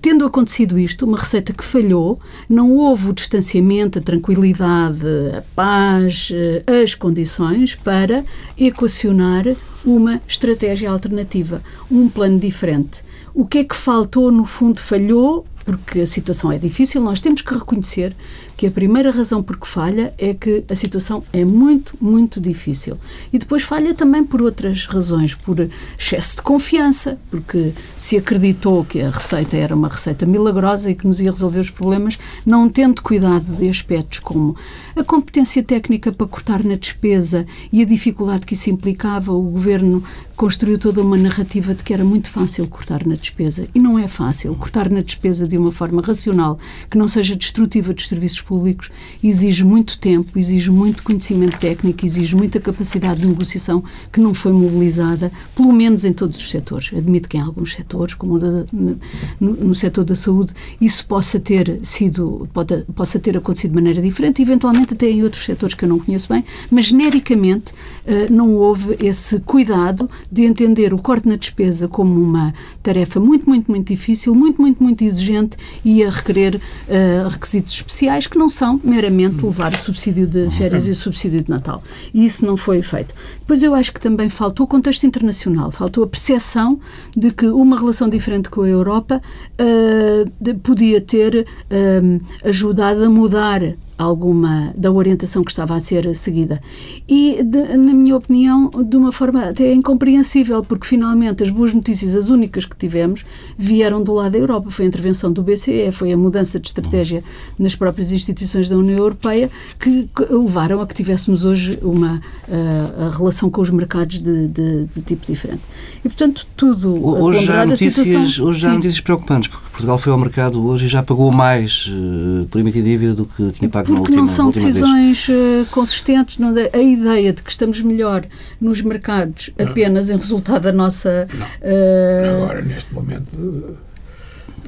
tendo 0.02 0.26
acontecido 0.26 0.78
isto, 0.78 1.06
uma 1.06 1.18
receita 1.18 1.54
que 1.54 1.64
falhou, 1.64 2.20
não 2.48 2.72
houve 2.72 3.10
o 3.10 3.14
distanciamento, 3.14 4.00
a 4.00 4.02
tranquilidade, 4.02 5.06
a 5.38 5.44
paz, 5.56 6.30
uh, 6.32 6.84
as 6.84 6.96
condições 6.96 7.76
para 7.76 8.24
equacionar 8.58 9.46
uma 9.86 10.22
estratégia 10.28 10.90
alternativa, 10.90 11.62
um 11.90 12.10
plano 12.10 12.40
diferente. 12.40 13.04
O 13.34 13.46
que 13.46 13.60
é 13.60 13.64
que 13.64 13.76
faltou, 13.76 14.32
no 14.32 14.46
fundo, 14.46 14.80
falhou, 14.80 15.46
porque 15.64 16.02
a 16.02 16.08
situação 16.08 16.52
é 16.52 16.58
difícil, 16.58 17.02
nós 17.02 17.22
temos 17.22 17.42
que 17.42 17.54
reconhecer 17.54 18.16
que 18.60 18.68
a 18.68 18.72
primeira 18.72 19.10
razão 19.10 19.42
por 19.42 19.56
que 19.56 19.66
falha 19.66 20.14
é 20.18 20.34
que 20.34 20.66
a 20.70 20.76
situação 20.76 21.24
é 21.32 21.46
muito, 21.46 21.96
muito 22.02 22.42
difícil. 22.42 22.98
E 23.32 23.40
depois 23.40 23.64
falha 23.64 23.94
também 23.94 24.22
por 24.22 24.42
outras 24.42 24.86
razões, 24.86 25.34
por 25.34 25.70
excesso 25.98 26.36
de 26.36 26.42
confiança, 26.42 27.18
porque 27.32 27.72
se 27.96 28.18
acreditou 28.18 28.84
que 28.84 29.00
a 29.00 29.12
receita 29.12 29.56
era 29.56 29.74
uma 29.74 29.88
receita 29.88 30.26
milagrosa 30.26 30.92
e 30.92 30.96
que 30.96 31.08
nos 31.08 31.22
ia 31.22 31.32
resolver 31.32 31.62
os 31.62 31.70
problemas, 31.70 32.20
não 32.46 32.68
tendo 32.68 33.02
cuidado 33.02 33.46
de 33.46 33.70
aspectos 33.70 34.20
como 34.20 34.58
a 34.94 35.06
competência 35.06 35.64
técnica 35.64 36.12
para 36.12 36.28
cortar 36.28 36.62
na 36.62 36.76
despesa 36.76 37.46
e 37.72 37.82
a 37.82 37.86
dificuldade 37.86 38.46
que 38.46 38.56
isso 38.56 38.70
implicava, 38.70 39.32
o 39.32 39.42
governo 39.42 40.04
construiu 40.40 40.80
toda 40.80 41.02
uma 41.02 41.18
narrativa 41.18 41.76
de 41.76 41.84
que 41.84 41.94
era 41.94 42.06
muito 42.06 42.32
fácil 42.32 42.66
cortar 42.66 43.06
na 43.06 43.16
despesa. 43.16 43.68
E 43.76 43.80
não 43.80 44.00
é 44.00 44.08
fácil. 44.08 44.56
Cortar 44.56 44.90
na 44.90 45.02
despesa 45.02 45.46
de 45.46 45.58
uma 45.58 45.70
forma 45.70 46.02
racional, 46.02 46.58
que 46.90 46.98
não 46.98 47.10
seja 47.10 47.36
destrutiva 47.36 47.94
dos 47.94 48.08
serviços 48.08 48.40
públicos, 48.50 48.90
exige 49.24 49.64
muito 49.64 50.00
tempo, 50.00 50.40
exige 50.40 50.72
muito 50.72 51.04
conhecimento 51.04 51.60
técnico, 51.60 52.04
exige 52.04 52.36
muita 52.36 52.60
capacidade 52.60 53.20
de 53.20 53.28
negociação 53.28 53.84
que 54.12 54.20
não 54.20 54.34
foi 54.34 54.52
mobilizada, 54.52 55.32
pelo 55.56 55.72
menos 55.72 56.04
em 56.04 56.12
todos 56.12 56.40
os 56.40 56.50
setores. 56.50 56.90
Admito 56.92 57.30
que 57.30 57.38
em 57.38 57.42
alguns 57.42 57.76
setores, 57.76 58.16
como 58.16 58.40
no, 58.40 58.98
no, 59.40 59.76
setor 59.76 60.04
da 60.04 60.16
saúde, 60.16 60.52
isso 60.82 61.06
possa 61.06 61.40
ter 61.40 61.80
sido, 61.84 62.50
pode, 62.52 62.86
possa 62.96 63.20
ter 63.20 63.38
acontecido 63.38 63.70
de 63.70 63.76
maneira 63.76 64.02
diferente, 64.02 64.42
eventualmente 64.42 64.96
até 64.96 65.12
em 65.12 65.22
outros 65.22 65.46
setores 65.46 65.76
que 65.76 65.86
eu 65.86 65.90
não 65.90 66.00
conheço 66.00 66.28
bem, 66.28 66.44
mas 66.72 66.88
genericamente 66.88 67.72
uh, 67.72 68.34
não 68.34 68.56
houve 68.56 68.98
esse 69.00 69.40
cuidado 69.42 70.10
de 70.32 70.44
entender 70.44 70.92
o 70.92 70.98
corte 70.98 71.28
na 71.28 71.36
despesa 71.36 71.88
como 71.88 72.20
uma 72.20 72.52
tarefa 72.82 73.20
muito, 73.20 73.48
muito, 73.48 73.70
muito 73.70 73.88
difícil, 73.90 74.34
muito, 74.34 74.60
muito, 74.60 74.82
muito 74.82 75.04
exigente 75.04 75.56
e 75.86 76.04
a 76.04 76.10
requerer 76.10 76.56
uh, 76.56 77.28
requisitos 77.28 77.74
especiais 77.74 78.26
que 78.26 78.39
não 78.40 78.50
são 78.50 78.80
meramente 78.82 79.46
levar 79.46 79.74
o 79.74 79.78
subsídio 79.78 80.26
de 80.26 80.50
férias 80.52 80.88
e 80.88 80.92
o 80.92 80.96
subsídio 80.96 81.44
de 81.44 81.50
Natal. 81.50 81.84
E 82.14 82.26
isso 82.26 82.46
não 82.46 82.56
foi 82.56 82.82
feito. 82.82 83.14
Depois 83.40 83.62
eu 83.62 83.76
acho 83.76 83.94
que 83.94 84.00
também 84.00 84.30
faltou 84.30 84.66
o 84.66 84.68
contexto 84.68 85.06
internacional, 85.06 85.70
faltou 85.70 86.06
a 86.06 86.08
percepção 86.08 86.80
de 87.16 87.32
que 87.32 87.46
uma 87.48 87.78
relação 87.78 88.10
diferente 88.10 88.50
com 88.50 88.62
a 88.62 88.70
Europa 88.70 89.22
uh, 89.60 90.32
de, 90.40 90.54
podia 90.54 91.02
ter 91.02 91.46
uh, 91.46 92.22
ajudado 92.48 93.04
a 93.04 93.10
mudar 93.10 93.62
alguma 94.00 94.74
da 94.78 94.90
orientação 94.90 95.44
que 95.44 95.52
estava 95.52 95.76
a 95.76 95.82
ser 95.82 96.16
seguida. 96.16 96.62
E, 97.08 97.44
de, 97.44 97.78
na 97.78 97.94
minha 97.94 98.16
opinião, 98.16 98.70
de 98.70 98.96
uma 98.96 99.12
forma 99.12 99.50
até 99.50 99.74
incompreensível, 99.74 100.64
porque 100.64 100.88
finalmente 100.88 101.44
as 101.44 101.50
boas 101.50 101.74
notícias, 101.74 102.16
as 102.16 102.30
únicas 102.30 102.66
que 102.66 102.78
tivemos, 102.78 103.26
vieram 103.58 104.02
do 104.02 104.14
lado 104.14 104.32
da 104.32 104.38
Europa. 104.38 104.70
Foi 104.72 104.86
a 104.86 104.88
intervenção 104.88 105.34
do 105.34 105.44
BCE, 105.44 105.92
foi 105.92 106.14
a 106.14 106.18
mudança 106.18 106.58
de 106.60 106.70
estratégia 106.70 107.22
nas 107.58 107.76
próprias 107.76 108.14
instituições 108.14 108.70
da 108.70 108.78
União 108.78 108.98
Europeia 108.98 109.52
que 109.78 110.10
levaram 110.30 110.80
a 110.80 110.88
que 110.88 110.94
tivéssemos 110.94 111.44
hoje 111.44 111.78
uma 111.82 112.22
uh, 112.48 113.10
relação 113.18 113.50
com 113.50 113.62
os 113.62 113.70
mercados 113.70 114.22
de, 114.22 114.48
de, 114.48 114.86
de, 114.86 115.02
tipo 115.02 115.26
diferente. 115.26 115.62
E, 116.00 116.08
portanto, 116.08 116.48
tudo 116.56 117.06
hoje 117.06 117.52
há 117.52 117.66
notícias, 117.66 118.08
situação, 118.08 118.46
hoje 118.48 118.66
há 118.66 118.74
notícias 118.74 119.02
preocupantes, 119.02 119.50
porque 119.50 119.69
Portugal 119.80 119.98
foi 119.98 120.12
ao 120.12 120.20
mercado 120.20 120.68
hoje 120.68 120.88
e 120.88 120.90
já 120.90 121.02
pagou 121.02 121.32
mais 121.32 121.88
uh, 121.88 122.46
por 122.48 122.60
emitir 122.60 122.84
dívida 122.84 123.14
do 123.14 123.26
que 123.26 123.50
tinha 123.52 123.70
pago 123.70 123.86
porque 123.86 124.02
última, 124.02 124.18
não 124.18 124.28
são 124.28 124.52
decisões 124.52 125.26
vez. 125.26 125.30
Eh, 125.30 125.66
consistentes. 125.72 126.38
Não, 126.38 126.54
a 126.54 126.78
ideia 126.78 127.32
de 127.32 127.42
que 127.42 127.50
estamos 127.50 127.82
melhor 127.82 128.26
nos 128.60 128.82
mercados 128.82 129.52
não. 129.58 129.68
apenas 129.68 130.10
em 130.10 130.18
resultado 130.18 130.64
da 130.64 130.74
nossa. 130.74 131.30
Não. 131.34 131.46
Uh... 131.46 132.44
Agora, 132.44 132.62
neste 132.62 132.94
momento. 132.94 133.78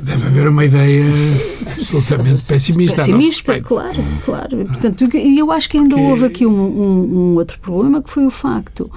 Deve 0.02 0.26
haver 0.26 0.48
uma 0.48 0.64
ideia 0.64 1.04
absolutamente 1.60 2.42
pessimista. 2.48 2.96
Pessimista, 2.96 3.62
claro, 3.62 4.04
claro. 4.24 4.66
Portanto, 4.66 5.10
e 5.16 5.38
eu 5.38 5.52
acho 5.52 5.70
que 5.70 5.78
ainda 5.78 5.96
que... 5.96 6.02
houve 6.02 6.26
aqui 6.26 6.46
um, 6.46 6.52
um, 6.52 7.18
um 7.18 7.36
outro 7.36 7.60
problema 7.60 8.02
que 8.02 8.10
foi 8.10 8.26
o 8.26 8.32
facto 8.32 8.90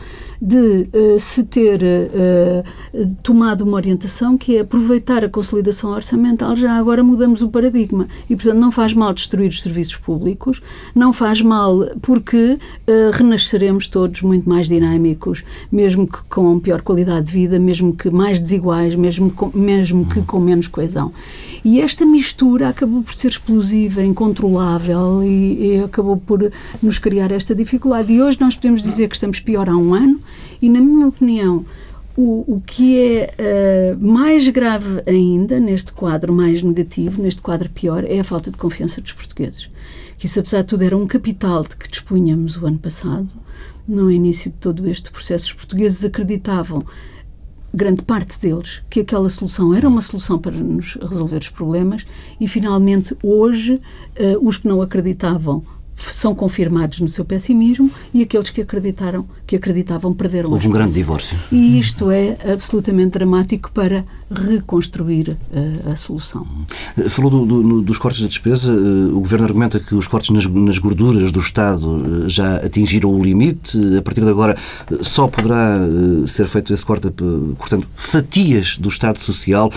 de 0.45 0.91
uh, 0.93 1.19
se 1.19 1.43
ter 1.43 1.81
uh, 1.83 3.15
tomado 3.23 3.63
uma 3.63 3.77
orientação 3.77 4.37
que 4.37 4.59
é 4.59 4.61
aproveitar 4.61 5.25
a 5.25 5.29
consolidação 5.29 5.91
orçamental, 5.91 6.55
já 6.55 6.73
agora 6.73 7.03
mudamos 7.03 7.41
o 7.41 7.49
paradigma. 7.49 8.07
E, 8.29 8.37
portanto, 8.37 8.59
não 8.59 8.71
faz 8.71 8.93
mal 8.93 9.15
destruir 9.15 9.49
os 9.49 9.63
serviços 9.63 9.97
públicos, 9.97 10.61
não 10.95 11.13
faz 11.13 11.41
mal 11.41 11.89
porque 12.03 12.59
renasceremos 13.13 13.87
todos 13.87 14.21
muito 14.23 14.49
mais 14.49 14.69
dinâmicos, 14.69 15.43
mesmo 15.71 16.07
que 16.07 16.19
com 16.29 16.59
pior 16.61 16.83
qualidade 16.83 17.27
de 17.27 17.33
vida, 17.33 17.59
mesmo 17.59 17.95
que 17.95 18.11
mais 18.11 18.41
desiguais, 18.41 18.95
mesmo, 18.95 19.31
com, 19.31 19.51
mesmo 19.55 20.05
que 20.07 20.21
com 20.23 20.41
menos 20.41 20.69
coesão. 20.69 21.13
E 21.65 21.81
esta 21.81 22.05
mistura 22.05 22.69
acabou 22.69 23.03
por 23.03 23.15
ser 23.15 23.29
explosiva, 23.29 24.03
incontrolável 24.03 25.23
e, 25.23 25.77
e 25.77 25.83
acabou 25.83 26.19
por 26.19 26.53
nos 26.83 26.99
criar 26.99 27.33
esta 27.33 27.55
dificuldade. 27.55 28.13
E 28.13 28.21
hoje 28.21 28.39
nós 28.39 28.55
podemos 28.55 28.83
dizer 28.83 29.09
que 29.09 29.15
estamos 29.15 29.41
pior 29.41 29.69
há 29.69 29.77
um 29.77 29.95
ano 29.95 30.21
e, 30.61 30.69
na 30.69 30.79
minha 30.79 31.07
opinião, 31.07 31.65
o, 32.17 32.57
o 32.57 32.61
que 32.61 33.01
é 33.01 33.35
uh, 33.97 34.07
mais 34.07 34.47
grave 34.49 35.03
ainda 35.07 35.59
neste 35.59 35.93
quadro 35.93 36.33
mais 36.33 36.63
negativo, 36.63 37.23
neste 37.23 37.41
quadro 37.41 37.69
pior, 37.71 38.05
é 38.05 38.21
a 38.21 38.25
falta 38.25 38.51
de 38.51 38.57
confiança 38.57 39.01
dos 39.01 39.13
portugueses. 39.13 39.71
Que 40.19 40.27
isso, 40.27 40.39
apesar 40.39 40.63
de 40.63 40.69
tudo, 40.69 40.85
era 40.85 40.97
um 40.97 41.07
capital 41.07 41.63
de 41.63 41.77
que 41.77 41.89
dispunhamos 41.89 42.57
o 42.57 42.67
ano 42.67 42.79
passado. 42.79 43.33
No 43.87 44.11
início 44.11 44.51
de 44.51 44.57
todo 44.59 44.89
este 44.89 45.11
processo, 45.11 45.47
os 45.47 45.53
portugueses 45.55 46.05
acreditavam, 46.05 46.85
grande 47.75 48.03
parte 48.03 48.39
deles, 48.39 48.83
que 48.89 49.01
aquela 49.01 49.29
solução 49.29 49.75
era 49.75 49.89
uma 49.89 50.01
solução 50.01 50.39
para 50.39 50.53
nos 50.53 50.95
resolver 50.95 51.39
os 51.39 51.49
problemas 51.49 52.07
e, 52.41 52.47
finalmente, 52.47 53.17
hoje, 53.23 53.75
uh, 53.75 54.47
os 54.47 54.59
que 54.59 54.69
não 54.69 54.81
acreditavam 54.81 55.65
são 56.11 56.35
confirmados 56.35 57.01
no 57.01 57.09
seu 57.09 57.25
pessimismo 57.25 57.91
e 58.13 58.23
aqueles 58.23 58.51
que 58.51 58.61
acreditaram 58.61 59.27
que 59.47 59.57
acreditavam 59.57 60.15
perderam 60.15 60.51
Houve 60.51 60.69
um 60.69 60.71
grande 60.71 60.93
divórcio. 60.93 61.39
E 61.53 61.79
isto 61.79 62.11
é 62.11 62.37
absolutamente 62.53 63.11
dramático 63.11 63.71
para 63.73 64.05
reconstruir 64.31 65.31
uh, 65.31 65.91
a 65.93 65.97
solução. 65.97 66.47
Eh, 66.99 67.09
falou 67.09 67.31
do, 67.31 67.45
do, 67.45 67.83
dos 67.83 67.99
cortes 67.99 68.21
da 68.21 68.27
despesa. 68.27 68.73
Uh, 68.73 69.17
o 69.17 69.21
Governo 69.21 69.45
argumenta 69.45 69.79
que 69.79 69.95
os 69.95 70.09
cortes 70.09 70.31
nas, 70.31 70.47
nas 70.47 70.79
gorduras 70.79 71.31
do 71.31 71.41
Estado 71.41 72.29
já 72.29 72.57
atingiram 72.57 73.11
o 73.11 73.23
limite. 73.23 73.79
A 73.97 74.03
partir 74.03 74.23
de 74.23 74.31
agora 74.31 74.57
só 75.03 75.29
poderá 75.29 75.79
ser 76.27 76.47
feito 76.49 76.73
esse 76.73 76.85
corte, 76.85 77.09
cortando 77.59 77.87
fatias 77.95 78.79
do 78.79 78.89
Estado 78.89 79.19
Social, 79.19 79.71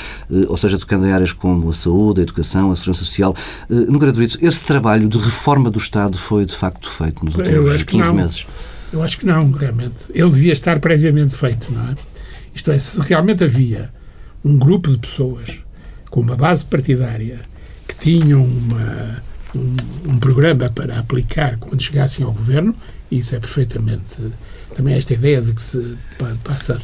ou 0.48 0.58
seja, 0.58 0.78
tocando 0.78 1.06
em 1.06 1.12
áreas 1.12 1.34
como 1.34 1.70
a 1.70 1.74
saúde, 1.74 2.22
a 2.22 2.24
educação, 2.24 2.72
a 2.72 2.76
segurança 2.76 3.00
social. 3.00 3.36
no 3.70 4.00
gratuito, 4.00 4.38
esse 4.42 4.64
trabalho 4.64 5.08
de 5.08 5.18
reforma 5.18 5.70
do 5.70 5.78
Estado 5.78 6.17
foi 6.20 6.46
de 6.46 6.56
facto 6.56 6.90
feito 6.90 7.24
nos 7.24 7.36
últimos 7.36 7.84
15 7.84 8.14
meses? 8.14 8.48
Eu 8.92 9.04
acho 9.04 9.18
que 9.18 9.26
não, 9.26 9.52
realmente. 9.52 10.06
Ele 10.14 10.30
devia 10.30 10.54
estar 10.54 10.80
previamente 10.80 11.36
feito, 11.36 11.72
não 11.72 11.90
é? 11.90 11.96
Isto 12.54 12.72
é, 12.72 12.80
se 12.80 13.00
realmente 13.02 13.44
havia 13.44 13.92
um 14.44 14.58
grupo 14.58 14.92
de 14.92 14.98
pessoas 14.98 15.62
com 16.10 16.22
uma 16.22 16.36
base 16.36 16.64
partidária 16.66 17.40
que 17.88 17.96
tinham 17.96 18.44
uma, 18.44 19.22
um, 19.54 19.76
um, 20.12 20.18
programa 20.18 20.70
para 20.70 20.98
aplicar 20.98 21.58
quando 21.58 21.82
chegassem 21.82 22.26
ao 22.26 22.32
governo, 22.32 22.76
e 23.12 23.20
isso 23.20 23.36
é 23.36 23.40
perfeitamente 23.40 24.22
também 24.74 24.96
esta 24.96 25.14
ideia 25.14 25.42
de 25.42 25.54
que 25.54 25.62
se 25.62 25.98
passa 26.44 26.80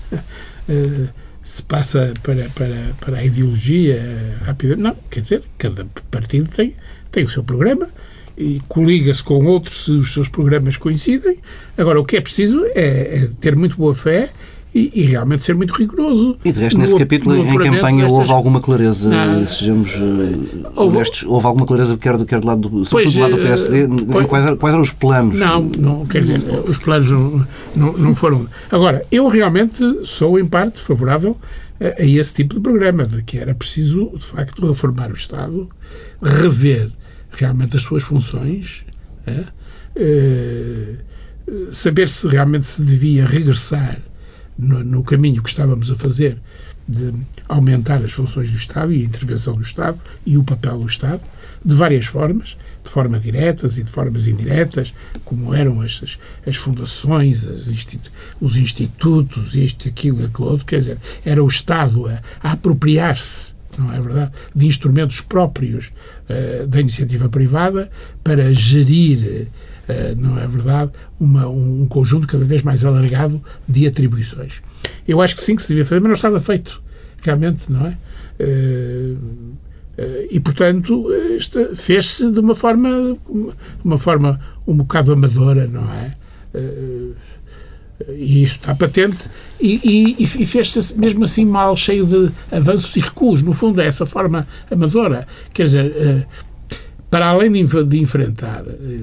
uh, 0.69 1.09
se 1.41 1.61
passa 1.63 2.13
para, 2.23 2.49
para, 2.49 2.93
para 3.01 3.17
a 3.17 3.25
ideologia 3.25 4.37
rápida. 4.43 4.77
Não, 4.77 4.95
quer 5.09 5.19
dizer, 5.19 5.43
cada 5.57 5.85
partido 6.09 6.49
tem, 6.49 6.75
tem 7.11 7.25
o 7.25 7.29
seu 7.29 7.43
programa 7.43 7.89
e 8.37 8.61
coliga-se 8.67 9.23
com 9.23 9.45
outros 9.45 9.85
se 9.85 9.91
os 9.91 10.13
seus 10.13 10.27
programas 10.27 10.77
coincidem. 10.77 11.37
Agora, 11.77 11.99
o 11.99 12.05
que 12.05 12.17
é 12.17 12.21
preciso 12.21 12.63
é, 12.73 13.23
é 13.23 13.29
ter 13.39 13.55
muito 13.55 13.77
boa 13.77 13.93
fé 13.93 14.31
e, 14.73 14.91
e, 14.95 15.01
realmente 15.03 15.43
ser 15.43 15.53
muito 15.53 15.71
rigoroso. 15.71 16.35
E 16.43 16.51
de 16.51 16.59
resto, 16.59 16.79
nesse 16.79 16.93
no, 16.93 16.99
capítulo, 16.99 17.35
no 17.35 17.43
em 17.43 17.57
campanha, 17.57 18.05
destas... 18.05 18.17
houve 18.17 18.31
alguma 18.31 18.59
clareza, 18.59 19.11
sejamos 19.45 19.95
uh, 19.95 20.71
houve, 20.75 20.97
honestos, 20.97 21.23
houve 21.23 21.45
alguma 21.45 21.67
clareza, 21.67 21.95
quer 21.95 22.17
do, 22.17 22.25
quer 22.25 22.39
do 22.39 22.47
lado 22.47 22.67
do, 22.67 22.85
sobretudo 22.85 23.13
do 23.13 23.19
lado 23.19 23.35
do 23.37 23.43
PSD, 23.43 23.87
pois, 24.11 24.25
quais, 24.25 24.49
quais, 24.57 24.73
eram 24.73 24.81
os 24.81 24.91
planos? 24.91 25.39
Não, 25.39 25.61
não 25.61 26.05
quer 26.07 26.21
dizer, 26.21 26.41
os 26.67 26.79
planos 26.79 27.11
não, 27.11 27.47
não, 27.75 27.93
não 27.93 28.15
foram. 28.15 28.47
Agora, 28.71 29.05
eu 29.11 29.27
realmente 29.27 29.83
sou, 30.05 30.39
em 30.39 30.45
parte, 30.45 30.79
favorável 30.79 31.37
a, 31.79 32.01
a 32.01 32.05
esse 32.05 32.33
tipo 32.33 32.55
de 32.55 32.61
programa, 32.61 33.05
de 33.05 33.21
que 33.21 33.37
era 33.37 33.53
preciso, 33.53 34.11
de 34.17 34.25
facto, 34.25 34.65
reformar 34.65 35.11
o 35.11 35.13
Estado, 35.13 35.69
rever 36.19 36.89
realmente 37.39 37.75
as 37.75 37.83
suas 37.83 38.03
funções, 38.03 38.85
é? 39.25 39.45
Uh, 39.95 41.73
saber 41.73 42.09
se 42.09 42.27
realmente 42.27 42.63
se 42.63 42.81
devia 42.81 43.25
regressar 43.25 43.99
no, 44.57 44.83
no 44.83 45.03
caminho 45.03 45.43
que 45.43 45.49
estávamos 45.49 45.91
a 45.91 45.95
fazer 45.95 46.39
de 46.87 47.13
aumentar 47.47 48.03
as 48.03 48.11
funções 48.11 48.51
do 48.51 48.57
Estado 48.57 48.91
e 48.91 49.01
a 49.01 49.05
intervenção 49.05 49.55
do 49.55 49.61
Estado 49.61 49.99
e 50.25 50.37
o 50.37 50.43
papel 50.43 50.79
do 50.79 50.85
Estado, 50.85 51.21
de 51.63 51.73
várias 51.73 52.05
formas, 52.05 52.57
de 52.83 52.89
forma 52.89 53.19
diretas 53.19 53.77
e 53.77 53.83
de 53.83 53.89
formas 53.89 54.27
indiretas, 54.27 54.93
como 55.23 55.53
eram 55.53 55.79
as, 55.79 56.19
as 56.45 56.55
fundações, 56.57 57.47
as 57.47 57.67
institu 57.67 58.11
os 58.41 58.57
institutos, 58.57 59.55
isto, 59.55 59.87
aquilo, 59.87 60.25
aquilo 60.25 60.49
outro, 60.49 60.65
quer 60.65 60.79
dizer, 60.79 60.97
era 61.23 61.41
o 61.41 61.47
Estado 61.47 62.07
a, 62.07 62.21
a 62.41 62.51
apropriar-se 62.51 63.53
não 63.81 63.93
é 63.93 63.99
verdade, 63.99 64.31
de 64.55 64.65
instrumentos 64.65 65.21
próprios 65.21 65.91
uh, 66.29 66.67
da 66.67 66.79
iniciativa 66.79 67.29
privada 67.29 67.89
para 68.23 68.53
gerir, 68.53 69.47
uh, 69.87 70.21
não 70.21 70.37
é 70.37 70.47
verdade, 70.47 70.91
uma, 71.19 71.47
um 71.47 71.85
conjunto 71.87 72.27
cada 72.27 72.45
vez 72.45 72.61
mais 72.61 72.83
alargado 72.85 73.41
de 73.67 73.87
atribuições. 73.87 74.61
Eu 75.07 75.21
acho 75.21 75.35
que 75.35 75.41
sim 75.41 75.55
que 75.55 75.61
se 75.61 75.69
devia 75.69 75.85
fazer, 75.85 75.99
mas 75.99 76.09
não 76.09 76.15
estava 76.15 76.39
feito, 76.39 76.81
realmente, 77.21 77.71
não 77.71 77.87
é? 77.87 77.97
Uh, 78.39 79.53
e, 80.31 80.39
portanto, 80.39 81.07
fez-se 81.75 82.31
de 82.31 82.39
uma 82.39 82.55
forma, 82.55 83.15
uma 83.83 83.97
forma 83.97 84.39
um 84.65 84.77
bocado 84.77 85.13
amadora, 85.13 85.67
não 85.67 85.87
é? 85.93 86.15
E 88.09 88.43
isso 88.43 88.55
está 88.55 88.75
patente, 88.75 89.29
e, 89.59 90.17
e, 90.19 90.23
e 90.23 90.45
fez-se 90.45 90.93
mesmo 90.97 91.23
assim 91.23 91.45
mal, 91.45 91.75
cheio 91.75 92.05
de 92.05 92.31
avanços 92.51 92.95
e 92.95 92.99
recuos. 92.99 93.41
No 93.41 93.53
fundo, 93.53 93.81
é 93.81 93.85
essa 93.85 94.05
forma 94.05 94.47
amadora. 94.69 95.27
Quer 95.53 95.63
dizer, 95.63 95.93
eh, 95.95 96.25
para 97.09 97.27
além 97.27 97.51
de, 97.51 97.83
de 97.83 97.99
enfrentar, 97.99 98.63
eh, 98.67 98.99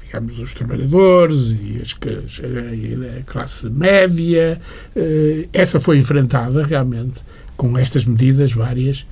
digamos, 0.00 0.38
os 0.38 0.54
trabalhadores 0.54 1.52
e, 1.52 1.80
as, 1.82 1.94
e 2.40 3.18
a 3.18 3.22
classe 3.22 3.68
média, 3.68 4.60
eh, 4.96 5.48
essa 5.52 5.78
foi 5.78 5.98
enfrentada 5.98 6.64
realmente 6.64 7.20
com 7.56 7.78
estas 7.78 8.04
medidas 8.04 8.52
várias 8.52 9.06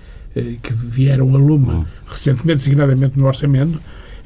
que 0.62 0.72
vieram 0.72 1.34
a 1.34 1.38
lume 1.38 1.70
hum. 1.70 1.84
recentemente, 2.06 2.58
designadamente 2.58 3.18
no 3.18 3.26
orçamento. 3.26 3.80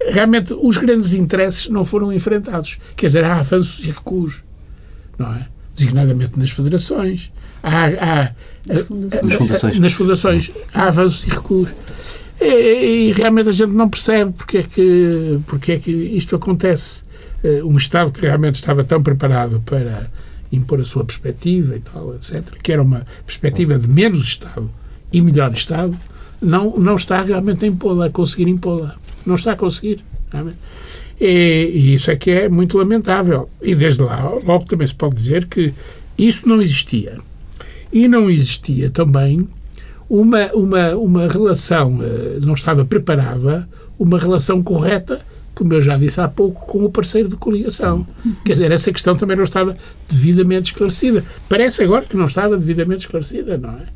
Realmente, 0.07 0.53
os 0.53 0.77
grandes 0.77 1.15
interesses 1.15 1.69
não 1.71 1.83
foram 1.83 2.13
enfrentados. 2.13 2.79
Quer 2.95 3.07
dizer, 3.07 3.25
há 3.25 3.37
avanços 3.37 3.83
e 3.83 3.87
recuos 3.87 4.43
não 5.19 5.35
é? 5.35 5.47
Designadamente 5.75 6.39
nas 6.39 6.51
federações. 6.51 7.33
Há, 7.63 7.87
há 7.87 8.33
nas, 8.67 8.83
fundações. 8.83 9.79
nas 9.79 9.93
fundações. 9.93 10.51
Há 10.73 10.89
avanços 10.89 11.25
e 11.25 11.31
recuos. 11.31 11.75
E, 12.41 13.09
e, 13.09 13.13
realmente 13.13 13.49
a 13.49 13.53
gente 13.53 13.73
não 13.73 13.89
percebe 13.89 14.33
porque 14.33 14.59
é 14.59 14.63
que, 14.63 15.41
porque 15.47 15.73
é 15.73 15.79
que 15.79 15.91
isto 15.91 16.37
acontece. 16.37 17.03
Uh, 17.43 17.67
um 17.67 17.77
Estado 17.77 18.11
que 18.11 18.23
realmente 18.23 18.55
estava 18.55 18.83
tão 18.83 19.03
preparado 19.03 19.61
para 19.67 20.11
impor 20.51 20.81
a 20.81 20.85
sua 20.85 21.05
perspectiva 21.05 21.77
e 21.77 21.81
tal, 21.81 22.15
etc., 22.15 22.43
que 22.63 22.73
era 22.73 22.83
uma 22.83 23.05
perspectiva 23.27 23.79
de 23.79 23.89
menos 23.89 24.25
Estado 24.25 24.71
e 25.13 25.21
melhor 25.21 25.53
Estado, 25.53 25.99
não, 26.41 26.77
não 26.77 26.97
está 26.97 27.23
realmente 27.23 27.65
a 27.65 27.69
impô-la, 27.69 28.07
a 28.07 28.11
conseguir 28.11 28.49
impô-la. 28.49 28.97
Não 29.25 29.35
está 29.35 29.53
a 29.53 29.57
conseguir. 29.57 30.05
Realmente. 30.31 30.59
E, 31.21 31.71
e, 31.73 31.95
isso 31.95 32.11
é 32.11 32.17
que 32.17 32.31
é 32.31 32.49
muito 32.49 32.77
lamentável. 32.77 33.49
E 33.63 33.75
desde 33.75 34.03
lá, 34.03 34.23
logo 34.45 34.65
também 34.65 34.87
se 34.87 34.95
pode 34.95 35.15
dizer 35.15 35.47
que 35.47 35.73
isso 36.19 36.49
não 36.49 36.61
existia. 36.61 37.19
E 37.93 38.09
não 38.09 38.29
existia 38.29 38.91
também 38.91 39.49
uma, 40.09 40.53
uma, 40.53 40.95
uma 40.97 41.29
relação, 41.29 42.01
eh, 42.03 42.39
não 42.43 42.55
estava 42.55 42.85
preparada 42.85 43.69
uma 43.99 44.19
relação 44.19 44.63
correta, 44.63 45.21
como 45.55 45.73
eu 45.73 45.81
já 45.81 45.97
disse 45.97 46.21
há 46.21 46.29
pouco, 46.29 46.67
com 46.67 46.85
o 46.85 46.91
parceiro 46.91 47.29
de 47.29 47.37
coligação. 47.37 48.07
Quer 48.45 48.55
dizer, 48.55 48.73
essa 48.73 48.93
questão 48.93 49.17
também 49.17 49.37
não 49.37 49.45
estava 49.45 49.77
devidamente 50.11 50.73
esclarecida. 50.73 51.25
Parece 51.49 51.83
agora 51.83 52.05
que 52.05 52.17
não 52.17 52.27
estava 52.27 52.57
devidamente 52.57 53.07
esclarecida, 53.07 53.57
não 53.57 53.71
é? 53.71 53.87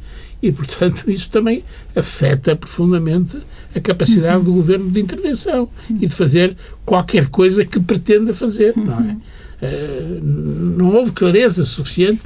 E, 0.42 0.52
portanto, 0.52 1.10
isso 1.10 1.28
também 1.30 1.64
afeta 1.96 2.54
profundamente 2.54 3.38
a 3.74 3.80
capacidade 3.80 4.44
do 4.44 4.52
governo 4.52 4.90
de 4.90 5.00
intervenção 5.00 5.68
e 5.90 6.06
de 6.06 6.10
fazer 6.10 6.56
qualquer 6.84 7.26
coisa 7.26 7.64
que 7.64 7.80
pretenda 7.80 8.32
fazer, 8.32 8.74
não 8.76 9.00
é? 9.00 9.16
Uh, 9.60 10.20
não 10.22 10.94
houve 10.94 11.10
clareza 11.10 11.64
suficiente 11.64 12.22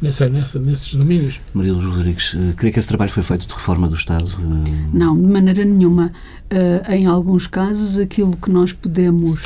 nessa, 0.00 0.28
nessa, 0.28 0.58
nesses 0.58 0.92
domínios. 0.94 1.40
Maria 1.54 1.72
Luz 1.72 1.86
Rodrigues, 1.86 2.34
uh, 2.34 2.52
creio 2.56 2.72
que 2.72 2.80
esse 2.80 2.88
trabalho 2.88 3.12
foi 3.12 3.22
feito 3.22 3.46
de 3.46 3.54
reforma 3.54 3.86
do 3.86 3.94
Estado? 3.94 4.24
Uh... 4.24 4.90
Não, 4.92 5.14
de 5.16 5.32
maneira 5.32 5.64
nenhuma. 5.64 6.12
Uh, 6.50 6.92
em 6.92 7.06
alguns 7.06 7.46
casos, 7.46 7.98
aquilo 7.98 8.36
que 8.36 8.50
nós 8.50 8.72
podemos 8.72 9.42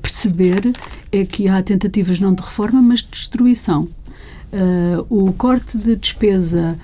perceber 0.00 0.72
é 1.10 1.24
que 1.24 1.48
há 1.48 1.60
tentativas 1.60 2.20
não 2.20 2.32
de 2.32 2.40
reforma, 2.40 2.80
mas 2.80 3.00
de 3.00 3.08
destruição. 3.10 3.88
o 5.10 5.32
corte 5.32 5.76
de 5.76 5.96
despesa 5.96 6.78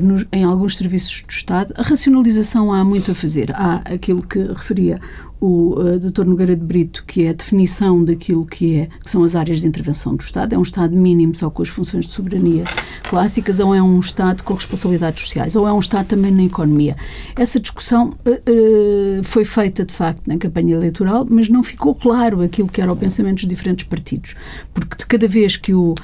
no, 0.00 0.26
em 0.32 0.44
alguns 0.44 0.76
serviços 0.76 1.22
do 1.22 1.30
Estado. 1.30 1.74
A 1.76 1.82
racionalização 1.82 2.72
há 2.72 2.84
muito 2.84 3.10
a 3.10 3.14
fazer. 3.14 3.52
Há 3.54 3.76
aquilo 3.84 4.26
que 4.26 4.38
referia 4.38 5.00
o 5.42 5.74
uh, 5.76 5.98
Dr. 5.98 6.24
Nogueira 6.24 6.54
de 6.54 6.64
Brito, 6.64 7.02
que 7.04 7.24
é 7.24 7.30
a 7.30 7.32
definição 7.32 8.04
daquilo 8.04 8.46
que, 8.46 8.76
é, 8.76 8.88
que 9.02 9.10
são 9.10 9.24
as 9.24 9.34
áreas 9.34 9.60
de 9.60 9.66
intervenção 9.66 10.14
do 10.14 10.22
Estado. 10.22 10.54
É 10.54 10.58
um 10.58 10.62
Estado 10.62 10.94
mínimo 10.96 11.34
só 11.34 11.50
com 11.50 11.62
as 11.62 11.68
funções 11.68 12.04
de 12.04 12.12
soberania 12.12 12.62
clássicas, 13.02 13.58
ou 13.58 13.74
é 13.74 13.82
um 13.82 13.98
Estado 13.98 14.44
com 14.44 14.54
responsabilidades 14.54 15.20
sociais, 15.20 15.56
ou 15.56 15.66
é 15.66 15.72
um 15.72 15.80
Estado 15.80 16.06
também 16.06 16.30
na 16.30 16.44
economia. 16.44 16.96
Essa 17.34 17.58
discussão 17.58 18.10
uh, 18.24 18.30
uh, 18.30 19.24
foi 19.24 19.44
feita, 19.44 19.84
de 19.84 19.92
facto, 19.92 20.22
na 20.28 20.38
campanha 20.38 20.76
eleitoral, 20.76 21.26
mas 21.28 21.48
não 21.48 21.64
ficou 21.64 21.92
claro 21.92 22.40
aquilo 22.40 22.68
que 22.68 22.80
era 22.80 22.92
o 22.92 22.96
pensamento 22.96 23.40
dos 23.40 23.48
diferentes 23.48 23.84
partidos. 23.84 24.36
Porque 24.72 24.96
de 24.96 25.06
cada 25.06 25.26
vez 25.26 25.56
que 25.56 25.74
o 25.74 25.94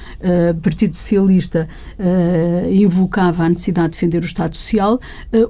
Partido 0.61 0.95
Socialista 0.95 1.67
invocava 2.69 3.43
a 3.43 3.49
necessidade 3.49 3.89
de 3.89 3.91
defender 3.93 4.21
o 4.21 4.25
Estado 4.25 4.55
Social, 4.55 4.99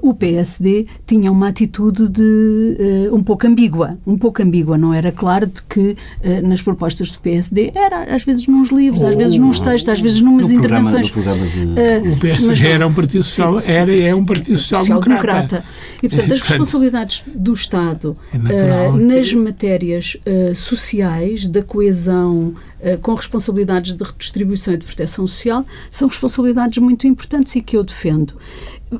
o 0.00 0.14
PSD 0.14 0.86
tinha 1.06 1.30
uma 1.30 1.48
atitude 1.48 2.08
de 2.08 3.08
um 3.12 3.22
pouco 3.22 3.46
ambígua 3.46 3.79
ambígua, 3.80 3.98
um 4.06 4.18
pouco 4.18 4.42
ambígua, 4.42 4.78
não 4.78 4.92
era 4.92 5.10
claro 5.10 5.46
de 5.46 5.62
que 5.62 5.96
uh, 6.22 6.46
nas 6.46 6.60
propostas 6.60 7.10
do 7.10 7.18
PSD 7.20 7.72
era 7.74 8.14
às 8.14 8.24
vezes 8.24 8.46
nos 8.46 8.70
livros, 8.70 9.02
às 9.02 9.14
vezes 9.14 9.38
nos 9.38 9.60
textos, 9.60 9.88
às 9.88 10.00
vezes 10.00 10.20
numas 10.20 10.50
intervenções. 10.50 11.10
Programa, 11.10 11.46
de... 11.46 11.64
uh, 11.64 12.12
o 12.12 12.16
PSD 12.16 12.66
era 12.66 12.86
um 12.86 12.92
partido 12.92 13.24
social, 13.24 13.60
sim, 13.60 13.72
era 13.72 13.96
é 13.96 14.14
um 14.14 14.24
partido 14.24 14.58
social, 14.58 14.80
social 14.80 15.00
democrata. 15.00 15.64
E 16.02 16.08
portanto 16.08 16.32
as 16.32 16.40
responsabilidades 16.40 17.22
do 17.34 17.52
Estado 17.52 18.16
é 18.32 18.38
natural, 18.38 18.94
uh, 18.94 18.96
nas 18.96 19.32
matérias 19.32 20.16
sociais 20.54 21.46
da 21.46 21.62
coesão 21.62 22.54
com 23.02 23.14
responsabilidades 23.14 23.94
de 23.94 24.02
redistribuição 24.02 24.72
e 24.72 24.78
de 24.78 24.86
proteção 24.86 25.26
social 25.26 25.66
são 25.90 26.08
responsabilidades 26.08 26.78
muito 26.78 27.06
importantes 27.06 27.54
e 27.56 27.60
que 27.60 27.76
eu 27.76 27.84
defendo 27.84 28.34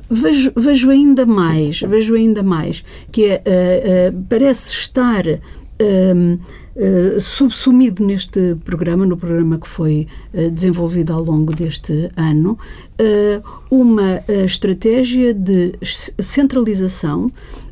vejo, 0.09 0.51
vejo 0.55 0.89
ainda 0.89 1.25
mais, 1.25 1.81
vejo 1.81 2.15
ainda 2.15 2.43
mais, 2.43 2.83
que 3.11 3.25
é, 3.25 4.11
uh, 4.11 4.15
uh, 4.15 4.25
parece 4.29 4.71
estar 4.71 5.25
uh, 5.27 7.19
subsumido 7.19 8.05
neste 8.05 8.55
programa, 8.63 9.05
no 9.05 9.17
programa 9.17 9.59
que 9.59 9.67
foi 9.67 10.07
desenvolvido 10.53 11.11
ao 11.11 11.21
longo 11.21 11.53
deste 11.53 12.09
ano, 12.15 12.57
uma 13.69 14.23
estratégia 14.45 15.33
de 15.33 15.73
centralização, 16.17 17.29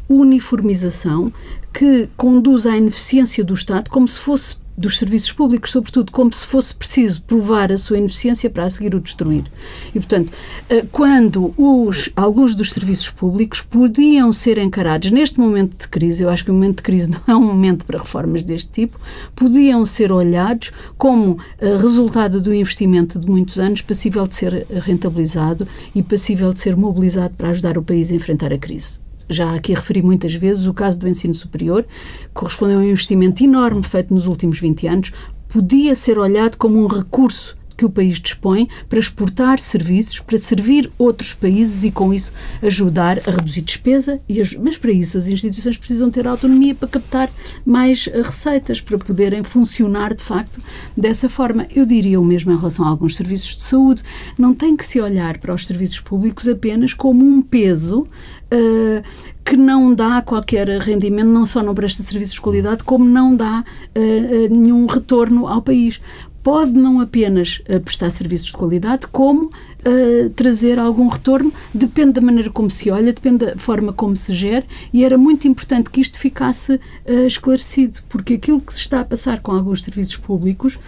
uniformização, 0.09 1.31
que 1.73 2.09
conduz 2.17 2.65
à 2.65 2.75
ineficiência 2.75 3.41
do 3.41 3.53
Estado 3.53 3.89
como 3.89 4.05
se 4.05 4.19
fosse 4.19 4.57
dos 4.79 4.97
serviços 4.97 5.31
públicos, 5.31 5.71
sobretudo 5.71 6.11
como 6.11 6.33
se 6.33 6.45
fosse 6.45 6.73
preciso 6.73 7.21
provar 7.23 7.71
a 7.71 7.77
sua 7.77 7.97
ineficiência 7.97 8.49
para 8.49 8.63
a 8.63 8.69
seguir 8.69 8.95
o 8.95 8.99
destruir. 8.99 9.43
E, 9.89 9.99
portanto, 9.99 10.31
eh, 10.69 10.85
quando 10.91 11.53
os, 11.57 12.09
alguns 12.15 12.55
dos 12.55 12.71
serviços 12.71 13.09
públicos 13.09 13.61
podiam 13.61 14.31
ser 14.31 14.57
encarados 14.57 15.11
neste 15.11 15.39
momento 15.39 15.77
de 15.77 15.87
crise, 15.87 16.23
eu 16.23 16.29
acho 16.29 16.45
que 16.45 16.51
o 16.51 16.53
momento 16.53 16.77
de 16.77 16.83
crise 16.83 17.11
não 17.11 17.21
é 17.27 17.35
um 17.35 17.45
momento 17.45 17.85
para 17.85 17.99
reformas 17.99 18.43
deste 18.43 18.71
tipo, 18.71 18.97
podiam 19.35 19.85
ser 19.85 20.11
olhados 20.11 20.71
como 20.97 21.33
uh, 21.33 21.77
resultado 21.77 22.39
do 22.39 22.53
investimento 22.53 23.19
de 23.19 23.27
muitos 23.27 23.59
anos, 23.59 23.81
passível 23.81 24.25
de 24.25 24.35
ser 24.35 24.65
rentabilizado 24.69 25.67
e 25.93 26.01
passível 26.01 26.53
de 26.53 26.61
ser 26.61 26.77
mobilizado 26.77 27.33
para 27.35 27.49
ajudar 27.49 27.77
o 27.77 27.83
país 27.83 28.11
a 28.11 28.15
enfrentar 28.15 28.53
a 28.53 28.57
crise 28.57 29.08
já 29.29 29.53
aqui 29.53 29.73
referi 29.73 30.01
muitas 30.01 30.33
vezes, 30.33 30.65
o 30.65 30.73
caso 30.73 30.99
do 30.99 31.07
ensino 31.07 31.33
superior, 31.33 31.85
correspondeu 32.33 32.79
a 32.79 32.81
um 32.81 32.85
investimento 32.85 33.43
enorme 33.43 33.83
feito 33.83 34.13
nos 34.13 34.25
últimos 34.25 34.59
20 34.59 34.87
anos, 34.87 35.11
podia 35.47 35.95
ser 35.95 36.17
olhado 36.17 36.57
como 36.57 36.83
um 36.83 36.87
recurso 36.87 37.58
que 37.79 37.85
o 37.85 37.89
país 37.89 38.19
dispõe 38.19 38.67
para 38.89 38.99
exportar 38.99 39.57
serviços, 39.57 40.19
para 40.19 40.37
servir 40.37 40.91
outros 40.97 41.33
países 41.33 41.85
e, 41.85 41.91
com 41.91 42.13
isso, 42.13 42.33
ajudar 42.61 43.19
a 43.25 43.31
reduzir 43.31 43.61
despesa. 43.61 44.19
Mas, 44.61 44.77
para 44.77 44.91
isso, 44.91 45.17
as 45.17 45.29
instituições 45.29 45.77
precisam 45.77 46.11
ter 46.11 46.27
autonomia 46.27 46.75
para 46.75 46.89
captar 46.89 47.29
mais 47.65 48.09
eh, 48.11 48.21
receitas, 48.21 48.81
para 48.81 48.97
poderem 48.97 49.45
funcionar, 49.45 50.13
de 50.13 50.25
facto, 50.25 50.61
dessa 50.95 51.29
forma. 51.29 51.67
Eu 51.73 51.85
diria 51.85 52.19
o 52.19 52.25
mesmo 52.25 52.51
em 52.51 52.57
relação 52.57 52.83
a 52.83 52.89
alguns 52.89 53.15
serviços 53.15 53.55
de 53.55 53.63
saúde. 53.63 54.03
Não 54.37 54.53
tem 54.53 54.75
que 54.75 54.85
se 54.85 54.99
olhar 54.99 55.37
para 55.37 55.53
os 55.53 55.65
serviços 55.65 56.01
públicos 56.01 56.49
apenas 56.49 56.93
como 56.93 57.25
um 57.25 57.41
peso 57.41 58.05
Uh, 58.51 59.03
que 59.45 59.55
não 59.55 59.93
dá 59.93 60.23
qualquer 60.23 60.67
rendimento, 60.79 61.27
não 61.27 61.45
só 61.45 61.61
não 61.61 61.75
presta 61.75 62.01
serviços 62.01 62.33
de 62.33 62.41
qualidade, 62.41 62.83
como 62.83 63.05
não 63.05 63.35
dá 63.35 63.63
uh, 63.63 63.99
uh, 63.99 64.55
nenhum 64.55 64.87
retorno 64.87 65.47
ao 65.47 65.61
país 65.61 66.01
pode 66.49 66.71
não 66.71 66.99
apenas 66.99 67.61
uh, 67.69 67.79
prestar 67.79 68.09
serviços 68.09 68.47
de 68.47 68.53
qualidade, 68.53 69.05
como 69.05 69.51
uh, 69.51 70.29
trazer 70.31 70.79
algum 70.79 71.07
retorno, 71.07 71.53
depende 71.71 72.13
da 72.13 72.21
maneira 72.21 72.49
como 72.49 72.71
se 72.71 72.89
olha, 72.89 73.13
depende 73.13 73.45
da 73.45 73.55
forma 73.55 73.93
como 73.93 74.15
se 74.15 74.33
gera, 74.33 74.65
e 74.91 75.05
era 75.05 75.15
muito 75.15 75.47
importante 75.47 75.91
que 75.91 76.01
isto 76.01 76.17
ficasse 76.17 76.73
uh, 76.73 77.27
esclarecido, 77.27 77.99
porque 78.09 78.33
aquilo 78.33 78.59
que 78.59 78.73
se 78.73 78.79
está 78.79 79.01
a 79.01 79.05
passar 79.05 79.41
com 79.41 79.51
alguns 79.51 79.83
serviços 79.83 80.17
públicos, 80.17 80.79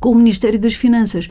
com 0.00 0.10
o 0.10 0.14
Ministério 0.16 0.58
das 0.58 0.74
Finanças, 0.74 1.30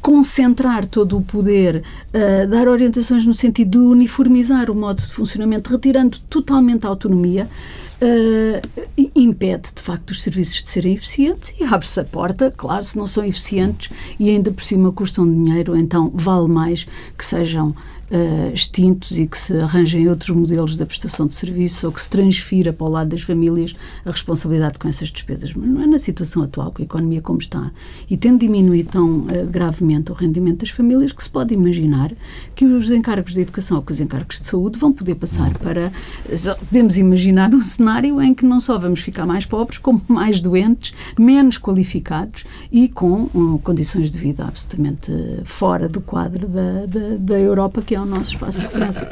concentrar 0.00 0.86
todo 0.86 1.16
o 1.16 1.22
poder, 1.22 1.84
uh, 2.12 2.48
dar 2.48 2.66
orientações 2.66 3.24
no 3.24 3.34
sentido 3.34 3.70
de 3.70 3.86
uniformizar 3.86 4.68
o 4.68 4.74
modo 4.74 5.00
de 5.00 5.12
funcionamento, 5.12 5.70
retirando 5.70 6.18
totalmente 6.28 6.86
a 6.86 6.88
autonomia, 6.88 7.48
uh, 8.02 9.10
impede, 9.14 9.72
de 9.74 9.82
facto, 9.82 10.10
os 10.10 10.22
serviços 10.22 10.62
de 10.62 10.68
serem 10.68 10.94
eficientes 10.94 11.54
e 11.58 11.64
abre-se 11.64 12.00
a 12.00 12.04
porta, 12.04 12.52
claro, 12.56 12.82
se 12.82 12.96
não 12.96 13.06
são 13.06 13.24
eficientes 13.24 13.90
e 14.18 14.28
ainda 14.28 14.50
por 14.50 14.62
cima 14.62 14.92
custam 14.92 15.26
dinheiro, 15.26 15.76
então 15.76 16.10
vale 16.14 16.48
mais 16.48 16.86
que 17.16 17.24
sejam 17.24 17.74
uh, 18.10 18.52
extintos 18.52 19.18
e 19.18 19.26
que 19.26 19.38
se 19.38 19.56
arranjem 19.58 20.08
outros 20.08 20.34
modelos 20.36 20.76
da 20.76 20.84
prestação 20.84 21.26
de 21.26 21.34
serviço 21.34 21.86
ou 21.86 21.92
que 21.92 22.00
se 22.00 22.10
transfira 22.10 22.72
para 22.72 22.86
o 22.86 22.90
lado 22.90 23.10
das 23.10 23.22
famílias 23.22 23.74
a 24.04 24.10
responsabilidade 24.10 24.78
com 24.78 24.88
essas 24.88 25.10
despesas. 25.10 25.54
Mas 25.54 25.68
não 25.68 25.82
é 25.82 25.86
na 25.86 25.98
situação 25.98 26.42
atual, 26.42 26.72
com 26.72 26.82
a 26.82 26.84
economia 26.84 27.22
como 27.22 27.38
está, 27.38 27.70
e 28.08 28.16
tendo 28.16 28.40
diminuído 28.40 28.90
tão 28.90 29.20
uh, 29.20 29.46
gravemente 29.48 30.10
o 30.10 30.14
rendimento 30.14 30.60
das 30.60 30.70
famílias, 30.70 31.12
que 31.12 31.22
se 31.22 31.30
pode 31.30 31.54
imaginar 31.54 32.12
que 32.54 32.64
os 32.64 32.90
encargos 32.90 33.32
de 33.32 33.40
educação 33.40 33.76
ou 33.78 33.82
que 33.82 33.92
os 33.92 34.00
encargos 34.00 34.40
de 34.40 34.46
saúde 34.46 34.78
vão 34.78 34.92
poder 34.92 35.14
passar 35.14 35.56
para. 35.58 35.92
Podemos 36.60 36.96
imaginar 36.96 37.52
um 37.54 37.60
cenário 37.60 38.20
em 38.20 38.34
que 38.34 38.44
não 38.44 38.60
só 38.60 38.78
vamos 38.78 39.00
ficar 39.00 39.26
mais 39.26 39.46
pobres, 39.46 39.78
como 39.78 40.02
mais 40.08 40.40
doentes, 40.40 40.94
menos 41.18 41.58
qualificados 41.58 42.44
e 42.70 42.88
com 42.88 43.28
um, 43.34 43.58
condições 43.58 44.10
de 44.10 44.18
vida 44.18 44.44
absolutamente 44.44 45.12
fora 45.44 45.88
do 45.88 46.00
quadro 46.00 46.48
da, 46.48 46.86
da, 46.86 47.16
da 47.18 47.38
Europa, 47.38 47.82
que 47.82 47.94
é 47.94 47.99
o 48.02 48.06
nosso 48.06 48.32
espaço 48.32 48.60
de 48.60 48.66
referência. 48.66 49.10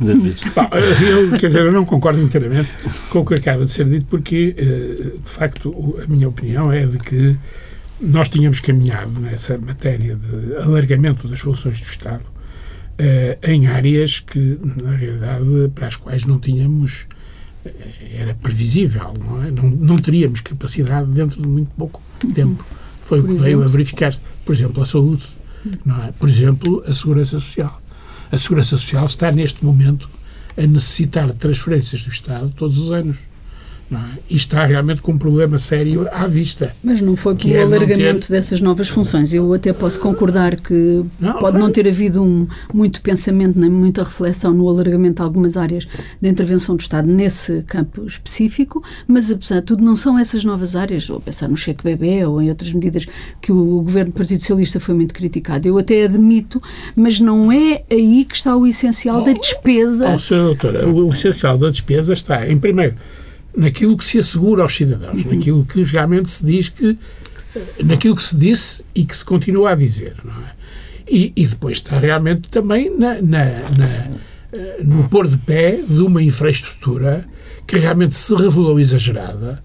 eu, 0.00 1.32
quer 1.38 1.46
dizer, 1.46 1.62
eu 1.66 1.72
não 1.72 1.84
concordo 1.84 2.20
inteiramente 2.20 2.70
com 3.10 3.20
o 3.20 3.24
que 3.24 3.34
acaba 3.34 3.64
de 3.64 3.70
ser 3.70 3.86
dito, 3.88 4.06
porque, 4.06 4.54
eh, 4.56 5.18
de 5.22 5.30
facto, 5.30 5.98
a 6.02 6.06
minha 6.06 6.28
opinião 6.28 6.72
é 6.72 6.86
de 6.86 6.98
que 6.98 7.36
nós 8.00 8.28
tínhamos 8.28 8.60
caminhado 8.60 9.20
nessa 9.20 9.56
matéria 9.58 10.16
de 10.16 10.56
alargamento 10.56 11.28
das 11.28 11.40
funções 11.40 11.80
do 11.80 11.86
Estado 11.86 12.24
eh, 12.98 13.38
em 13.42 13.66
áreas 13.66 14.20
que, 14.20 14.58
na 14.82 14.92
realidade, 14.92 15.44
para 15.74 15.86
as 15.88 15.96
quais 15.96 16.24
não 16.24 16.38
tínhamos 16.38 17.06
eh, 17.64 17.70
era 18.18 18.34
previsível, 18.34 19.14
não 19.18 19.42
é? 19.42 19.50
Não, 19.50 19.70
não 19.70 19.96
teríamos 19.96 20.40
capacidade 20.40 21.10
dentro 21.10 21.40
de 21.40 21.48
muito 21.48 21.70
pouco 21.76 22.02
tempo. 22.34 22.64
Foi 23.00 23.20
Por 23.20 23.24
o 23.24 23.28
que 23.28 23.34
exemplo? 23.34 23.44
veio 23.44 23.62
a 23.62 23.68
verificar-se. 23.68 24.20
Por 24.44 24.54
exemplo, 24.54 24.82
a 24.82 24.86
saúde, 24.86 25.24
não 25.84 25.96
é? 26.04 26.12
Por 26.12 26.28
exemplo, 26.28 26.84
a 26.86 26.92
segurança 26.92 27.38
social 27.38 27.80
a 28.34 28.38
Segurança 28.38 28.76
Social 28.76 29.06
está, 29.06 29.30
neste 29.30 29.64
momento, 29.64 30.08
a 30.58 30.62
necessitar 30.62 31.26
de 31.26 31.34
transferências 31.34 32.02
do 32.02 32.10
Estado 32.10 32.52
todos 32.56 32.78
os 32.78 32.90
anos. 32.90 33.16
É? 33.98 34.18
E 34.30 34.36
está 34.36 34.64
realmente 34.64 35.02
com 35.02 35.12
um 35.12 35.18
problema 35.18 35.58
sério 35.58 36.08
à 36.12 36.26
vista. 36.26 36.74
Mas 36.82 37.00
não 37.00 37.16
foi 37.16 37.34
pelo 37.34 37.54
é 37.54 37.62
alargamento 37.62 38.28
ter... 38.28 38.32
dessas 38.34 38.60
novas 38.60 38.88
funções. 38.88 39.32
Eu 39.32 39.52
até 39.52 39.72
posso 39.72 39.98
concordar 40.00 40.56
que 40.56 41.04
não, 41.20 41.34
pode 41.34 41.52
foi. 41.52 41.60
não 41.60 41.70
ter 41.70 41.88
havido 41.88 42.22
um, 42.22 42.46
muito 42.72 43.00
pensamento 43.02 43.58
nem 43.58 43.70
muita 43.70 44.02
reflexão 44.02 44.52
no 44.52 44.68
alargamento 44.68 45.16
de 45.16 45.22
algumas 45.22 45.56
áreas 45.56 45.86
de 46.20 46.28
intervenção 46.28 46.76
do 46.76 46.80
Estado 46.80 47.06
nesse 47.08 47.62
campo 47.62 48.06
específico, 48.06 48.82
mas 49.06 49.30
apesar 49.30 49.60
de 49.60 49.66
tudo 49.66 49.84
não 49.84 49.96
são 49.96 50.18
essas 50.18 50.44
novas 50.44 50.76
áreas, 50.76 51.08
ou 51.10 51.20
pensar 51.20 51.48
no 51.48 51.56
cheque 51.56 51.84
bebê 51.84 52.24
ou 52.24 52.40
em 52.40 52.48
outras 52.48 52.72
medidas 52.72 53.06
que 53.40 53.52
o 53.52 53.82
governo 53.82 54.12
do 54.12 54.16
Partido 54.16 54.40
Socialista 54.40 54.80
foi 54.80 54.94
muito 54.94 55.14
criticado. 55.14 55.66
Eu 55.68 55.78
até 55.78 56.04
admito, 56.04 56.62
mas 56.96 57.20
não 57.20 57.50
é 57.50 57.82
aí 57.90 58.24
que 58.24 58.36
está 58.36 58.56
o 58.56 58.66
essencial 58.66 59.22
oh, 59.22 59.24
da 59.24 59.32
despesa. 59.32 60.14
Oh, 60.14 60.18
senhora 60.18 60.46
doutora, 60.46 60.88
o 60.88 61.10
essencial 61.12 61.58
da 61.58 61.70
despesa 61.70 62.12
está, 62.12 62.48
em 62.48 62.58
primeiro, 62.58 62.94
naquilo 63.56 63.96
que 63.96 64.04
se 64.04 64.18
assegura 64.18 64.62
aos 64.62 64.74
cidadãos, 64.74 65.24
uhum. 65.24 65.34
naquilo 65.34 65.64
que 65.64 65.82
realmente 65.82 66.30
se 66.30 66.44
diz 66.44 66.68
que, 66.68 66.98
naquilo 67.84 68.16
que 68.16 68.22
se 68.22 68.36
disse 68.36 68.84
e 68.94 69.04
que 69.04 69.16
se 69.16 69.24
continua 69.24 69.70
a 69.70 69.74
dizer, 69.74 70.16
não 70.24 70.32
é? 70.32 70.54
E, 71.08 71.32
e 71.36 71.46
depois 71.46 71.76
está 71.76 71.98
realmente 71.98 72.48
também 72.48 72.90
na, 72.96 73.20
na, 73.20 73.44
na, 73.76 74.10
eh, 74.52 74.80
no 74.82 75.06
pôr 75.08 75.28
de 75.28 75.36
pé 75.36 75.80
de 75.86 76.00
uma 76.00 76.22
infraestrutura 76.22 77.28
que 77.66 77.76
realmente 77.76 78.14
se 78.14 78.34
revelou 78.34 78.80
exagerada 78.80 79.62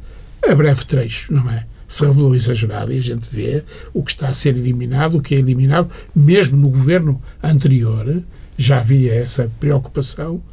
a 0.47 0.53
breve 0.53 0.85
trecho, 0.85 1.33
não 1.33 1.49
é? 1.49 1.65
Se 1.87 2.05
revelou 2.05 2.35
exagerada 2.35 2.93
e 2.93 2.99
a 2.99 3.01
gente 3.01 3.27
vê 3.31 3.63
o 3.93 4.03
que 4.03 4.11
está 4.11 4.27
a 4.27 4.33
ser 4.33 4.55
eliminado, 4.57 5.17
o 5.17 5.21
que 5.21 5.33
é 5.33 5.39
eliminado, 5.39 5.89
mesmo 6.13 6.57
no 6.57 6.69
governo 6.69 7.21
anterior, 7.41 8.21
já 8.59 8.79
havia 8.79 9.13
essa 9.13 9.49
preocupação, 9.57 10.43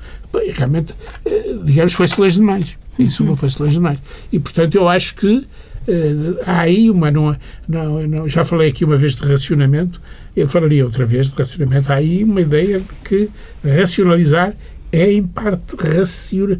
realmente, 0.54 0.94
eh, 1.24 1.56
digamos, 1.64 1.92
foi-se 1.92 2.20
longe 2.20 2.36
demais. 2.36 2.78
Isso 2.96 3.24
não 3.24 3.34
foi 3.34 3.48
longe 3.58 3.74
demais. 3.74 3.98
E, 4.32 4.38
portanto, 4.38 4.76
eu 4.76 4.88
acho 4.88 5.16
que 5.16 5.38
uh, 5.38 6.38
há 6.46 6.60
aí 6.60 6.88
uma. 6.88 7.10
Não, 7.10 7.36
não, 7.68 8.06
não, 8.06 8.28
já 8.28 8.44
falei 8.44 8.68
aqui 8.68 8.84
uma 8.84 8.96
vez 8.96 9.16
de 9.16 9.24
racionamento, 9.26 10.00
eu 10.36 10.46
falaria 10.46 10.84
outra 10.84 11.04
vez 11.04 11.30
de 11.30 11.36
racionamento. 11.36 11.92
Há 11.92 11.96
aí 11.96 12.22
uma 12.22 12.40
ideia 12.40 12.78
de 12.78 12.88
que 13.04 13.28
racionalizar 13.64 14.54
é 14.96 15.12
em 15.12 15.22
parte 15.22 15.76
racior, 15.76 16.58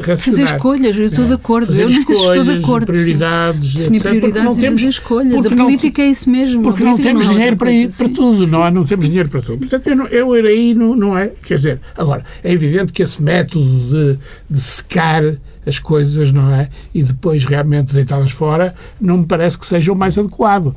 racionar. 0.00 0.18
Fazer 0.18 0.42
escolhas, 0.44 0.96
eu 0.96 1.04
estou 1.04 1.26
de 1.26 1.32
acordo. 1.32 1.66
Fazer 1.66 1.82
eu 1.82 1.88
escolhas, 1.88 2.36
estou 2.36 2.44
de 2.44 2.58
acordo, 2.58 2.86
prioridades, 2.86 3.74
Definir 3.74 3.96
etc. 3.96 4.10
prioridades 4.10 4.58
e 4.58 4.60
temos, 4.60 4.78
fazer 4.78 4.88
escolhas. 4.88 5.46
A 5.46 5.50
política 5.50 6.02
não, 6.02 6.08
é 6.08 6.10
isso 6.12 6.30
mesmo. 6.30 6.62
Porque 6.62 6.84
não 6.84 6.96
temos 6.96 7.26
não 7.26 7.34
dinheiro 7.34 7.56
para, 7.56 7.70
para 7.96 8.08
tudo, 8.08 8.46
não, 8.46 8.70
não 8.70 8.84
temos 8.84 9.08
dinheiro 9.08 9.28
para 9.28 9.42
tudo. 9.42 9.58
Portanto, 9.58 9.86
eu, 9.86 9.96
não, 9.96 10.06
eu 10.06 10.32
aí 10.32 10.74
não, 10.74 10.94
não 10.94 11.18
é. 11.18 11.32
Quer 11.42 11.54
dizer, 11.54 11.80
agora, 11.96 12.24
é 12.44 12.52
evidente 12.52 12.92
que 12.92 13.02
esse 13.02 13.22
método 13.22 13.64
de, 13.64 14.18
de 14.48 14.60
secar 14.60 15.22
as 15.66 15.80
coisas, 15.80 16.30
não 16.30 16.50
é? 16.52 16.68
E 16.94 17.02
depois 17.02 17.44
realmente 17.44 17.92
deitá-las 17.92 18.30
fora, 18.30 18.74
não 19.00 19.18
me 19.18 19.26
parece 19.26 19.58
que 19.58 19.66
seja 19.66 19.92
o 19.92 19.96
mais 19.96 20.16
adequado. 20.16 20.74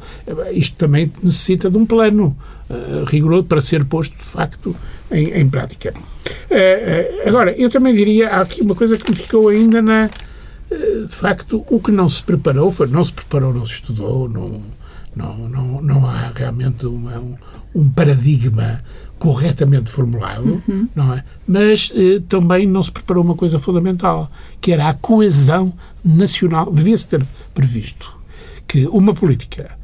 Isto 0.52 0.75
também 0.75 1.12
necessita 1.21 1.69
de 1.69 1.78
um 1.78 1.86
plano 1.86 2.36
uh, 2.69 3.06
rigoroso 3.06 3.43
para 3.43 3.62
ser 3.62 3.86
posto, 3.86 4.17
de 4.17 4.23
facto, 4.23 4.75
em, 5.11 5.29
em 5.39 5.49
prática. 5.49 5.93
Uh, 5.93 7.25
uh, 7.25 7.27
agora, 7.27 7.51
eu 7.51 7.69
também 7.69 7.93
diria, 7.93 8.29
há 8.29 8.41
aqui 8.41 8.61
uma 8.61 8.75
coisa 8.75 8.97
que 8.97 9.09
me 9.09 9.17
ficou 9.17 9.49
ainda 9.49 9.81
na. 9.81 10.09
de 10.69 11.15
facto, 11.15 11.65
o 11.69 11.79
que 11.79 11.91
não 11.91 12.07
se 12.07 12.23
preparou, 12.23 12.71
foi, 12.71 12.87
não 12.87 13.03
se 13.03 13.13
preparou, 13.13 13.53
não 13.53 13.65
se 13.65 13.73
estudou, 13.73 14.29
não, 14.29 14.61
não, 15.15 15.49
não, 15.49 15.81
não 15.81 16.09
há 16.09 16.31
realmente 16.33 16.85
uma, 16.85 17.19
um, 17.19 17.35
um 17.75 17.89
paradigma 17.89 18.81
corretamente 19.19 19.91
formulado, 19.91 20.63
uhum. 20.67 20.87
não 20.95 21.13
é? 21.13 21.23
Mas 21.45 21.91
eh, 21.93 22.21
também 22.27 22.65
não 22.65 22.81
se 22.81 22.89
preparou 22.89 23.23
uma 23.23 23.35
coisa 23.35 23.59
fundamental, 23.59 24.31
que 24.61 24.71
era 24.71 24.87
a 24.87 24.93
coesão 24.93 25.73
nacional. 26.03 26.71
Devia-se 26.71 27.07
ter 27.07 27.25
previsto 27.53 28.17
que 28.65 28.87
uma 28.87 29.13
política 29.13 29.77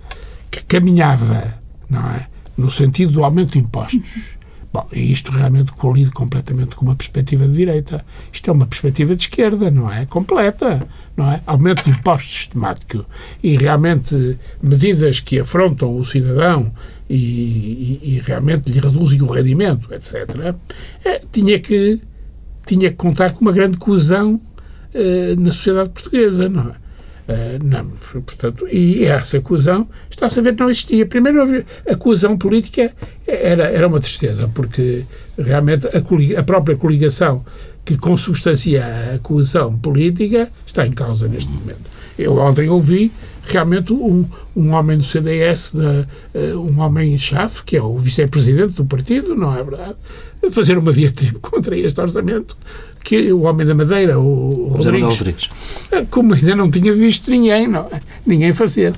que 0.50 0.64
caminhava, 0.64 1.60
não 1.90 2.10
é, 2.12 2.28
no 2.58 2.70
sentido 2.70 3.12
do 3.12 3.26
aumento 3.26 3.54
de 3.54 3.60
impostos, 3.60 4.38
Bom, 4.76 4.86
isto 4.92 5.32
realmente 5.32 5.72
colide 5.72 6.12
completamente 6.12 6.76
com 6.76 6.84
uma 6.84 6.98
perspectiva 6.98 7.48
de 7.48 7.54
direita. 7.54 8.06
Isto 8.30 8.50
é 8.50 8.54
uma 8.54 8.68
perspectiva 8.68 9.16
de 9.16 9.22
esquerda, 9.22 9.72
não 9.72 9.90
é? 9.90 10.06
Completa, 10.06 10.86
não 11.16 11.32
é? 11.32 11.42
Aumento 11.46 11.86
de 11.86 11.92
impostos 11.92 12.34
sistemático 12.34 13.06
e 13.42 13.56
realmente 13.56 14.38
medidas 14.62 15.22
que 15.22 15.40
afrontam 15.40 15.98
o 15.98 16.04
cidadão 16.04 16.74
e, 17.10 17.16
e, 17.16 18.16
e 18.16 18.20
realmente 18.20 18.70
lhe 18.70 18.78
reduzem 18.78 19.22
o 19.22 19.28
rendimento, 19.28 19.94
etc., 19.94 20.54
é, 21.06 21.22
tinha, 21.32 21.58
que, 21.58 22.02
tinha 22.66 22.90
que 22.90 22.98
contar 22.98 23.32
com 23.32 23.40
uma 23.40 23.54
grande 23.54 23.78
coesão 23.78 24.42
eh, 24.94 25.36
na 25.38 25.54
sociedade 25.54 25.92
portuguesa, 25.92 26.50
não 26.50 26.72
é? 26.72 26.85
Uh, 27.28 27.58
não, 27.64 27.88
portanto, 28.22 28.68
e 28.72 29.04
essa 29.04 29.42
coesão 29.42 29.88
está-se 30.10 30.40
a 30.40 30.44
ver 30.44 30.54
que 30.54 30.60
não 30.60 30.70
existia. 30.70 31.06
Primeiro, 31.08 31.66
a 31.88 31.96
coesão 31.96 32.38
política 32.38 32.94
era, 33.26 33.64
era 33.64 33.88
uma 33.88 34.00
tristeza, 34.00 34.48
porque 34.54 35.04
realmente 35.38 35.88
a, 35.88 36.40
a 36.40 36.44
própria 36.44 36.78
coligação 36.78 37.44
que 37.84 37.98
consubstancia 37.98 38.84
a 39.16 39.20
coesão 39.20 39.78
política 39.78 40.50
está 40.66 40.86
em 40.86 40.92
causa 40.92 41.28
neste 41.28 41.50
momento. 41.50 41.82
Eu 42.18 42.38
ontem 42.38 42.70
ouvi 42.70 43.12
realmente 43.44 43.94
um, 43.94 44.26
um 44.56 44.72
homem 44.72 44.98
do 44.98 45.04
CDS, 45.04 45.74
uh, 45.74 46.08
um 46.60 46.80
homem-chave, 46.80 47.64
que 47.64 47.78
é 47.78 47.82
o 47.82 47.98
vice-presidente 47.98 48.74
do 48.74 48.86
partido, 48.86 49.36
não 49.36 49.56
é 49.56 49.64
verdade? 49.64 49.96
Fazer 50.52 50.78
uma 50.78 50.94
diatriba 50.94 51.40
contra 51.42 51.78
este 51.78 52.00
orçamento, 52.00 52.58
que 53.06 53.32
o 53.32 53.44
homem 53.44 53.66
da 53.68 53.76
Madeira, 53.76 54.20
o, 54.20 54.68
Rodrigues, 54.70 55.20
Rodrigues, 55.20 55.50
eh, 55.92 56.06
como 56.10 56.34
ainda 56.34 56.56
não 56.56 56.72
tinha 56.72 56.92
visto 56.92 57.30
ninguém, 57.30 57.68
não, 57.68 57.82
é? 57.82 58.00
ninguém 58.26 58.52
fazer. 58.52 58.96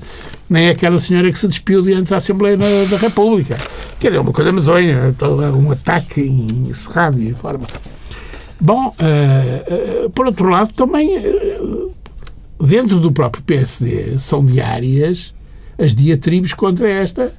Nem 0.50 0.70
aquela 0.70 0.98
senhora 0.98 1.30
que 1.30 1.38
se 1.38 1.46
despiu 1.46 1.82
diante 1.82 2.10
da 2.10 2.18
Assembleia 2.18 2.58
da 2.90 2.96
República. 2.96 3.58
Que 4.00 4.08
era 4.08 4.22
uma 4.22 4.32
coisa 4.32 4.54
medonha, 4.54 5.14
um 5.58 5.72
ataque 5.72 6.22
encerrado 6.22 7.22
e 7.22 7.34
forma. 7.34 7.68
Bom, 8.60 8.88
uh, 8.88 10.06
uh, 10.06 10.10
por 10.12 10.26
outro 10.26 10.48
lado, 10.50 10.74
também 10.74 11.18
uh, 11.18 11.92
dentro 12.62 13.00
do 13.00 13.12
próprio 13.12 13.44
PSD, 13.44 14.18
são 14.20 14.44
diárias 14.46 15.34
as 15.78 15.94
diatribes 15.94 16.54
contra 16.54 16.90
esta 16.90 17.34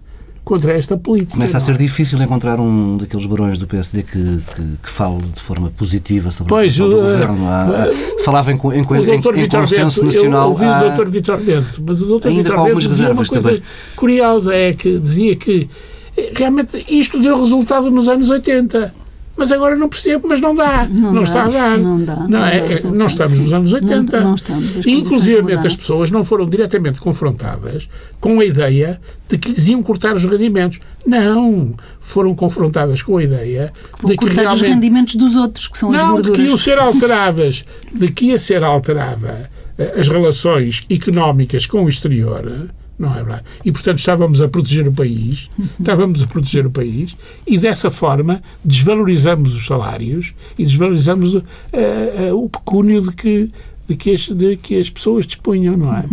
contra 0.49 0.73
esta 0.73 0.97
política. 0.97 1.33
Começa 1.33 1.59
a 1.59 1.61
ser 1.61 1.73
é? 1.73 1.77
difícil 1.77 2.21
encontrar 2.23 2.59
um 2.59 2.97
daqueles 2.97 3.27
barões 3.27 3.59
do 3.59 3.67
PSD 3.67 4.03
que, 4.03 4.13
que, 4.13 4.63
que 4.83 4.89
fale 4.89 5.19
de 5.19 5.43
forma 5.43 5.69
positiva 5.77 6.31
sobre 6.31 6.49
Pois, 6.49 6.63
a 6.81 6.85
questão 6.85 6.89
do 6.89 6.97
uh, 6.97 7.03
governo. 7.03 7.47
Há- 7.47 8.23
falava 8.25 8.51
em, 8.51 8.55
em, 8.55 8.79
em, 8.79 8.81
em 9.45 9.49
consenso 9.49 10.01
Bento, 10.03 10.15
nacional. 10.15 10.45
eu 10.45 10.49
ouvi 10.49 10.65
há- 10.65 10.79
o 10.79 10.85
doutor 10.89 11.11
Vitor 11.11 11.37
Bento, 11.37 11.83
mas 11.87 12.01
o 12.01 12.15
Ainda 12.25 12.43
Vitor 12.43 12.65
Bento 12.65 12.79
dizia 12.79 13.13
uma 13.13 13.23
reservas 13.23 13.29
coisa 13.29 13.49
também. 13.51 13.63
curiosa, 13.95 14.55
é 14.55 14.73
que 14.73 14.99
dizia 14.99 15.37
que 15.37 15.69
realmente 16.35 16.83
isto 16.89 17.21
deu 17.21 17.39
resultado 17.39 17.91
nos 17.91 18.09
anos 18.09 18.31
80. 18.31 18.95
Mas 19.39 19.53
agora 19.53 19.77
não 19.77 19.89
percebo, 19.89 20.27
mas 20.29 20.41
não 20.41 20.55
dá. 20.55 20.87
Não, 20.91 21.13
Não 21.13 21.23
dá, 21.23 21.29
está 21.29 21.45
a 21.45 21.49
dar. 21.49 21.79
não 21.79 22.05
dá, 22.05 22.17
não 22.29 22.45
é? 22.45 22.51
dá 22.51 22.57
É, 22.57 22.67
resultado, 22.69 22.95
não 22.99 23.07
estamos 23.07 23.39
nos 23.39 23.53
anos 23.53 23.73
Não- 23.73 23.79
80. 23.79 24.21
não 24.21 24.35
estamos, 24.35 24.77
as 24.79 24.85
E, 24.87 24.95
mudaram. 25.43 25.61
as 25.67 25.77
pessoas 25.77 26.11
não 26.11 26.25
foram 26.25 26.49
diretamente 26.49 26.99
confrontadas 27.01 27.89
com 28.21 28.41
a 28.41 28.45
ideia 28.45 29.01
de 29.29 29.39
que 29.39 29.51
lhes 29.51 29.69
iam 29.69 29.83
cortar 29.83 30.15
os 30.17 30.25
rendimentos. 30.25 30.81
Não. 31.07 31.75
Foram 32.01 32.35
confrontadas 32.35 33.01
com 33.03 33.17
a 33.17 33.23
ideia 33.23 33.73
de 34.05 34.09
que 34.11 34.17
cortar 34.17 34.47
os 34.53 34.61
realmente 34.61 34.67
rendimentos 34.75 35.15
dos 35.17 35.37
outros, 35.37 35.69
que 35.69 35.79
são 35.79 35.91
as 35.93 36.03
não, 36.03 36.17
de 36.21 36.33
que 36.33 36.41
iam 36.43 36.49
gorduras. 36.57 36.61
ser 36.61 36.79
alteradas, 36.79 37.65
de 37.95 38.11
que 38.11 38.27
ia 38.27 38.39
ser 38.39 38.65
alterada 38.65 39.49
eh, 39.79 39.95
as 40.01 40.09
relações 40.09 40.83
económicas 40.91 41.65
com 41.67 41.85
o 41.85 41.89
exterior, 41.89 42.69
não 42.99 43.13
é 43.13 43.23
verdade? 43.23 43.45
E, 43.65 43.71
portanto, 43.71 43.99
estávamos 43.99 44.41
a 44.41 44.49
proteger 44.49 44.89
o 44.89 44.93
país, 44.93 45.49
estávamos 45.79 46.23
a 46.23 46.27
proteger 46.27 46.67
o 46.67 46.71
país, 46.71 47.17
e 47.47 47.57
dessa 47.57 47.91
forma 47.91 48.43
desvalorizamos 48.65 49.55
os 49.55 49.65
salários 49.65 50.35
e 50.59 50.65
desvalorizamos 50.65 51.37
eh, 51.37 51.43
eh, 51.73 52.33
o 52.33 52.49
pecúnio 52.49 53.01
de 53.01 53.13
que 53.13 53.51
de 53.89 53.97
que, 53.97 54.13
as, 54.13 54.29
de 54.29 54.57
que 54.59 54.79
as 54.79 54.91
pessoas 54.91 55.27
dispunham, 55.27 55.75
não 55.75 55.97
é? 55.97 56.05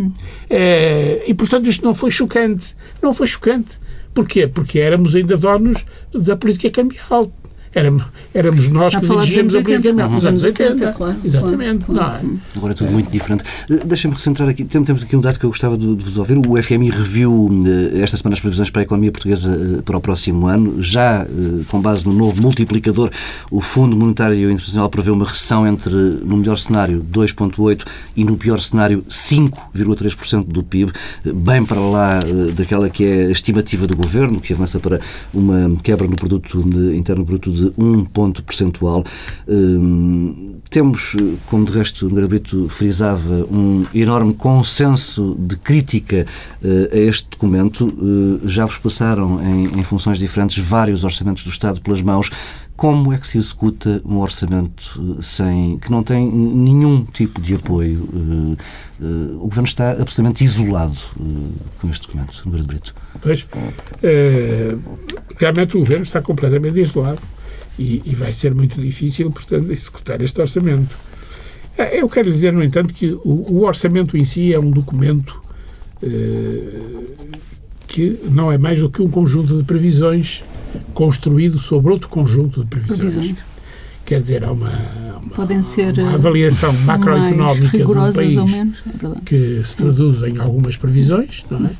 Eh, 0.49 1.25
e, 1.27 1.33
portanto, 1.33 1.67
isto 1.67 1.83
não 1.83 1.93
foi 1.93 2.09
chocante. 2.09 2.73
Não 3.01 3.13
foi 3.13 3.27
chocante. 3.27 3.77
Porquê? 4.13 4.47
Porque 4.47 4.79
éramos 4.79 5.13
ainda 5.13 5.35
donos 5.35 5.83
da 6.13 6.37
política 6.37 6.69
cambial. 6.69 7.29
Éramos, 7.75 8.03
éramos 8.33 8.67
nós 8.69 8.93
Já 8.93 9.01
que 9.01 9.05
dirigíamos 9.07 9.53
a 9.53 9.57
anos 9.57 9.67
política 9.67 9.89
80. 9.89 9.89
cambial. 9.89 10.09
Nos 10.09 10.23
Uhum. 10.23 10.29
anos 10.29 10.43
80. 10.43 10.71
80, 10.71 10.91
claro, 10.93 11.15
Exatamente. 11.25 11.85
claro, 11.85 12.27
não 12.27 12.33
é? 12.35 12.37
Agora 12.55 12.71
é 12.71 12.75
tudo 12.75 12.91
muito 12.91 13.11
diferente. 13.11 13.43
Eh, 13.69 13.85
Deixem-me 13.85 14.15
recentrar 14.15 14.47
aqui. 14.47 14.63
Tem- 14.63 14.81
Temos 14.85 15.03
aqui 15.03 15.15
um 15.15 15.19
dado 15.21 15.37
que 15.37 15.45
eu 15.45 15.49
gostava 15.49 15.77
de, 15.77 15.93
de 15.95 16.03
vos 16.05 16.17
ouvir. 16.17 16.37
O 16.37 16.55
FMI 16.57 16.89
reviu 16.89 17.49
eh, 17.93 17.99
esta 18.01 18.15
semana 18.15 18.33
as 18.35 18.39
previsões 18.39 18.69
para 18.69 18.81
a 18.81 18.83
economia 18.83 19.11
portuguesa 19.11 19.49
eh, 19.77 19.81
para 19.81 19.97
o 19.97 19.99
próximo 20.01 20.47
ano. 20.47 20.81
Já 20.81 21.27
com 21.67 21.81
base 21.81 22.07
no 22.07 22.13
novo 22.13 22.41
multiplicador, 22.41 23.11
o 23.51 23.59
Fundo 23.59 23.95
Monetário 23.95 24.37
Internacional 24.49 24.89
prevê 24.89 25.11
uma 25.11 25.25
recessão 25.25 25.67
entre, 25.67 25.93
no 25.93 26.37
melhor 26.37 26.57
cenário, 26.57 27.03
2,8% 27.11 27.83
e 28.15 28.23
no 28.23 28.37
pior 28.37 28.61
cenário, 28.61 29.03
5,3% 29.09 30.45
do 30.45 30.63
PIB, 30.63 30.91
bem 31.25 31.65
para 31.65 31.79
lá 31.81 32.19
daquela 32.55 32.89
que 32.89 33.03
é 33.03 33.25
a 33.25 33.31
estimativa 33.31 33.85
do 33.85 33.95
governo, 33.97 34.39
que 34.39 34.53
avança 34.53 34.79
para 34.79 35.01
uma 35.33 35.75
quebra 35.83 36.07
no 36.07 36.15
produto 36.15 36.59
interno 36.95 37.25
bruto 37.25 37.51
de 37.51 37.64
1 37.77 38.05
ponto 38.05 38.43
percentual. 38.43 39.03
Hum, 39.47 40.55
temos, 40.69 41.15
como 41.47 41.65
de 41.65 41.71
resto 41.71 42.05
o 42.05 42.09
Nogueira 42.09 42.27
Brito 42.27 42.67
frisava, 42.69 43.45
um 43.51 43.85
enorme 43.93 44.33
consenso 44.33 45.35
de 45.39 45.55
crítica 45.55 46.25
eh, 46.63 46.89
a 46.91 46.97
este 46.97 47.29
documento. 47.29 47.87
Eh, 47.87 48.47
já 48.47 48.65
vos 48.65 48.77
passaram 48.77 49.41
em, 49.41 49.79
em 49.79 49.83
funções 49.83 50.17
diferentes 50.17 50.57
vários 50.57 51.03
orçamentos 51.03 51.43
do 51.43 51.49
Estado 51.49 51.81
pelas 51.81 52.01
mãos. 52.01 52.29
Como 52.75 53.13
é 53.13 53.17
que 53.17 53.25
se 53.25 53.37
executa 53.37 54.01
um 54.03 54.17
orçamento 54.17 55.17
eh, 55.17 55.21
sem 55.21 55.79
que 55.79 55.89
não 55.89 56.03
tem 56.03 56.29
nenhum 56.29 57.05
tipo 57.05 57.39
de 57.39 57.55
apoio? 57.55 58.09
Eh, 58.13 58.63
eh, 59.01 59.35
o 59.35 59.47
Governo 59.47 59.67
está 59.67 59.91
absolutamente 59.91 60.43
isolado 60.43 60.97
eh, 61.17 61.23
com 61.79 61.89
este 61.89 62.05
documento, 62.05 62.41
Nogueira 62.43 62.67
Brito. 62.67 62.93
Pois, 63.21 63.47
realmente 65.37 65.77
o 65.77 65.79
governo 65.79 66.03
está 66.03 66.21
completamente 66.21 66.79
isolado 66.79 67.19
e, 67.77 68.01
e 68.05 68.15
vai 68.15 68.33
ser 68.33 68.53
muito 68.55 68.81
difícil, 68.81 69.31
portanto, 69.31 69.71
executar 69.71 70.21
este 70.21 70.39
orçamento. 70.41 70.95
Eh, 71.77 71.99
Eu 72.01 72.07
quero 72.09 72.31
dizer, 72.31 72.51
no 72.53 72.63
entanto, 72.63 72.93
que 72.93 73.11
o, 73.23 73.45
o 73.53 73.63
orçamento 73.65 74.15
em 74.17 74.23
si 74.25 74.53
é 74.53 74.59
um 74.59 74.71
documento 74.71 75.41
eh, 76.01 76.79
que 77.87 78.19
não 78.29 78.51
é 78.51 78.57
mais 78.57 78.79
do 78.81 78.89
que 78.89 79.01
um 79.01 79.09
conjunto 79.09 79.57
de 79.57 79.63
previsões 79.63 80.43
construído 80.93 81.57
sobre 81.57 81.91
outro 81.91 82.09
conjunto 82.09 82.61
de 82.63 82.67
previsões. 82.67 82.99
Previsões. 82.99 83.35
Quer 84.05 84.21
dizer, 84.21 84.43
há 84.43 84.51
uma, 84.51 84.69
uma- 85.21 85.29
Podem 85.35 85.63
ser 85.63 85.97
uma 85.99 86.11
eh, 86.11 86.15
avaliação 86.15 86.71
macroeconómica 86.73 87.77
rigorosas 87.77 88.15
país 88.15 88.37
ou 88.37 88.47
menos. 88.47 88.77
É 88.87 89.21
que 89.25 89.61
se 89.63 89.77
traduz 89.77 90.21
em 90.23 90.37
algumas 90.39 90.77
previsões, 90.77 91.43
não 91.49 91.65
é? 91.65 91.71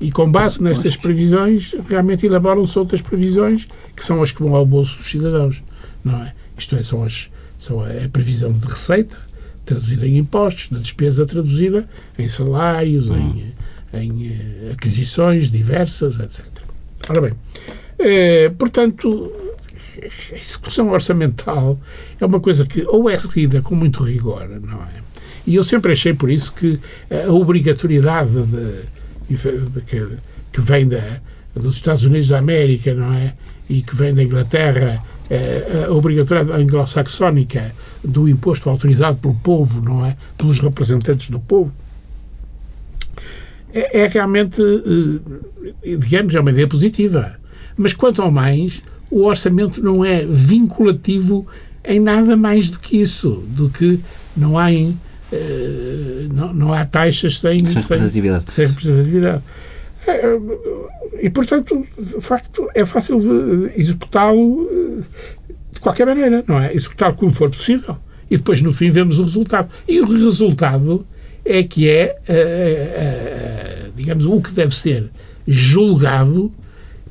E 0.00 0.12
com 0.12 0.30
base 0.30 0.62
nestas 0.62 0.96
previsões, 0.96 1.74
realmente 1.88 2.24
elaboram-se 2.24 2.78
outras 2.78 3.02
previsões 3.02 3.66
que 3.96 4.04
são 4.04 4.22
as 4.22 4.30
que 4.30 4.42
vão 4.42 4.54
ao 4.54 4.64
bolso 4.64 4.96
dos 4.96 5.10
cidadãos, 5.10 5.62
não 6.04 6.22
é? 6.22 6.32
Isto 6.56 6.76
é, 6.76 6.82
são, 6.82 7.02
as, 7.02 7.28
são 7.58 7.80
a, 7.80 7.88
a 7.88 8.08
previsão 8.08 8.52
de 8.52 8.66
receita 8.66 9.16
traduzida 9.64 10.06
em 10.06 10.16
impostos, 10.16 10.68
de 10.70 10.80
despesa 10.80 11.26
traduzida 11.26 11.88
em 12.18 12.26
salários, 12.28 13.08
em, 13.08 13.54
em 13.92 14.26
eh, 14.28 14.72
aquisições 14.72 15.50
diversas, 15.50 16.18
etc. 16.18 16.44
Ora 17.08 17.20
bem, 17.20 17.32
eh, 17.98 18.50
portanto, 18.56 19.30
a 20.02 20.36
execução 20.36 20.90
orçamental 20.90 21.78
é 22.18 22.24
uma 22.24 22.40
coisa 22.40 22.64
que 22.64 22.82
ou 22.86 23.10
é 23.10 23.18
seguida 23.18 23.60
com 23.60 23.74
muito 23.74 24.02
rigor, 24.02 24.48
não 24.48 24.80
é? 24.82 25.02
E 25.46 25.54
eu 25.54 25.64
sempre 25.64 25.92
achei 25.92 26.12
por 26.12 26.30
isso 26.30 26.52
que 26.52 26.78
a 27.10 27.30
obrigatoriedade 27.32 28.42
de, 28.42 28.82
que, 30.52 30.60
vem 30.60 30.88
da, 30.88 31.20
dos 31.54 31.74
Estados 31.74 32.04
Unidos 32.04 32.28
da 32.28 32.38
América, 32.38 32.94
não 32.94 33.12
é? 33.12 33.34
E 33.68 33.82
que 33.82 33.94
vem 33.94 34.14
da 34.14 34.22
Inglaterra, 34.22 35.02
eh, 35.28 35.86
a 35.86 35.92
obrigatoriedade 35.92 36.62
anglo-saxónica 36.62 37.74
do 38.02 38.28
imposto 38.28 38.70
autorizado 38.70 39.18
pelo 39.18 39.34
povo, 39.34 39.82
não 39.82 40.04
é? 40.04 40.16
Pelos 40.36 40.58
representantes 40.58 41.28
do 41.28 41.38
povo, 41.38 41.72
é, 43.72 44.00
é 44.00 44.06
realmente, 44.06 44.62
eh, 44.62 45.96
digamos, 45.96 46.34
é 46.34 46.40
uma 46.40 46.50
ideia 46.50 46.66
positiva. 46.66 47.36
Mas 47.76 47.92
quanto 47.92 48.22
ao 48.22 48.30
mais, 48.30 48.82
o 49.10 49.24
orçamento 49.24 49.82
não 49.82 50.04
é 50.04 50.24
vinculativo 50.26 51.46
em 51.84 52.00
nada 52.00 52.36
mais 52.36 52.70
do 52.70 52.78
que 52.78 53.00
isso, 53.00 53.44
do 53.48 53.70
que 53.70 54.00
não 54.36 54.58
há, 54.58 54.72
em, 54.72 54.90
eh, 54.90 54.94
não, 56.32 56.52
não 56.54 56.72
há 56.72 56.84
taxas 56.84 57.38
sem, 57.38 57.64
Sem 57.66 57.74
representatividade. 57.80 58.44
sem 58.52 58.66
representatividade. 58.66 59.42
Eh, 60.06 60.38
E, 61.20 61.28
portanto, 61.30 61.84
de 61.98 62.20
facto, 62.20 62.68
é 62.74 62.84
fácil 62.84 63.18
executá-lo 63.76 64.68
eh, 64.70 65.02
de 65.72 65.80
qualquer 65.80 66.06
maneira, 66.06 66.44
não 66.46 66.58
é? 66.60 66.72
Executá-lo 66.72 67.14
como 67.14 67.32
for 67.32 67.50
possível. 67.50 67.96
E 68.30 68.36
depois, 68.36 68.60
no 68.62 68.72
fim, 68.72 68.90
vemos 68.90 69.18
o 69.18 69.24
resultado. 69.24 69.68
E 69.88 70.00
o 70.00 70.06
resultado 70.06 71.04
é 71.44 71.62
que 71.62 71.88
é, 71.88 72.16
eh, 72.28 72.28
eh, 72.28 73.90
digamos, 73.96 74.26
o 74.26 74.40
que 74.40 74.52
deve 74.52 74.74
ser 74.76 75.10
julgado 75.46 76.52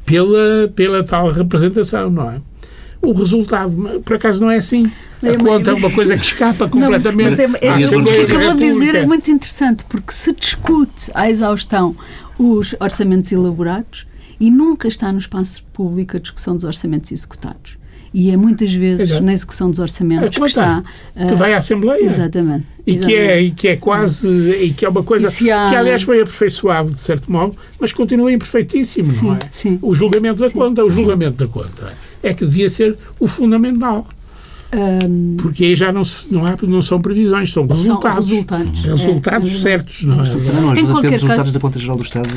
pela, 0.06 0.71
pela 0.75 1.03
tal 1.03 1.30
representação, 1.32 2.10
não 2.10 2.32
é? 2.32 2.38
O 3.01 3.13
resultado, 3.13 4.01
por 4.03 4.15
acaso, 4.15 4.41
não 4.41 4.49
é 4.51 4.57
assim. 4.57 4.91
A 5.23 5.27
É, 5.29 5.38
conta 5.38 5.71
é 5.71 5.73
uma 5.73 5.89
coisa 5.91 6.15
que 6.17 6.23
escapa 6.23 6.67
completamente. 6.67 7.29
Mas 7.29 7.39
é, 7.39 7.43
é, 7.62 7.69
à 7.69 7.75
o 7.75 8.03
que 8.03 8.27
da 8.27 8.36
acabou 8.36 8.53
de 8.55 8.63
dizer 8.63 8.95
é 8.95 9.05
muito 9.05 9.31
interessante, 9.31 9.86
porque 9.86 10.12
se 10.12 10.33
discute 10.33 11.10
à 11.13 11.29
exaustão 11.29 11.95
os 12.38 12.75
orçamentos 12.79 13.31
elaborados 13.31 14.05
e 14.39 14.51
nunca 14.51 14.88
está 14.88 15.12
no 15.12 15.17
espaço 15.17 15.63
público 15.73 16.17
a 16.17 16.19
discussão 16.19 16.55
dos 16.55 16.63
orçamentos 16.65 17.12
executados. 17.12 17.77
E 18.13 18.31
é 18.31 18.38
muitas 18.38 18.71
vezes 18.73 19.10
Exato. 19.10 19.23
na 19.25 19.33
execução 19.33 19.69
dos 19.69 19.79
orçamentos 19.79 20.29
que 20.29 20.36
conta 20.36 20.47
está. 20.47 20.83
que 21.13 21.33
ah, 21.33 21.36
vai 21.36 21.53
à 21.53 21.57
Assembleia. 21.57 22.03
Exatamente. 22.03 22.65
E 22.86 22.97
que, 22.97 23.13
é, 23.13 23.41
e 23.41 23.51
que 23.51 23.67
é 23.67 23.75
quase, 23.75 24.29
e 24.29 24.71
que 24.73 24.86
é 24.86 24.89
uma 24.89 25.03
coisa 25.03 25.27
há- 25.27 25.69
que 25.69 25.75
aliás 25.75 26.03
foi 26.03 26.21
aperfeiçoado 26.21 26.89
de 26.91 26.99
certo 27.01 27.29
modo, 27.31 27.55
mas 27.79 27.91
continua 27.91 28.31
imperfeitíssimo, 28.31 29.12
não 29.23 29.36
é? 29.36 29.39
Sim, 29.41 29.71
sim. 29.71 29.79
O 29.81 29.93
julgamento 29.93 30.39
da 30.39 30.49
Sim, 30.49 30.57
conta, 30.57 30.86
o 30.86 30.89
julgamento 30.89 31.45
da 31.45 31.51
conta 31.51 31.93
é 32.27 32.33
que 32.33 32.45
devia 32.45 32.69
ser 32.69 32.97
o 33.19 33.27
fundamental, 33.27 34.07
ahm, 34.71 35.37
porque 35.37 35.63
aí 35.63 35.75
já 35.75 35.91
não, 35.91 36.03
se- 36.03 36.27
não, 36.31 36.45
há, 36.45 36.55
não 36.63 36.81
são 36.81 36.99
previsões, 36.99 37.51
são 37.53 37.65
são 37.67 37.75
resultados. 37.77 38.27
resultados. 38.29 38.81
Resultados 38.81 39.49
É, 39.49 39.53
é 39.53 39.61
certos, 39.61 40.03
não 40.03 40.15
é? 40.15 40.17
Não 40.17 40.23
Em 40.25 40.27
ajuda 40.31 40.71
a 40.71 40.75
ter 40.75 40.83
qualquer 40.91 41.07
os 41.07 41.11
resultados 41.13 41.37
caso- 41.43 41.53
da 41.53 41.59
Conta 41.59 41.79
Geral 41.79 41.95
do 41.97 42.03
Estado 42.03 42.29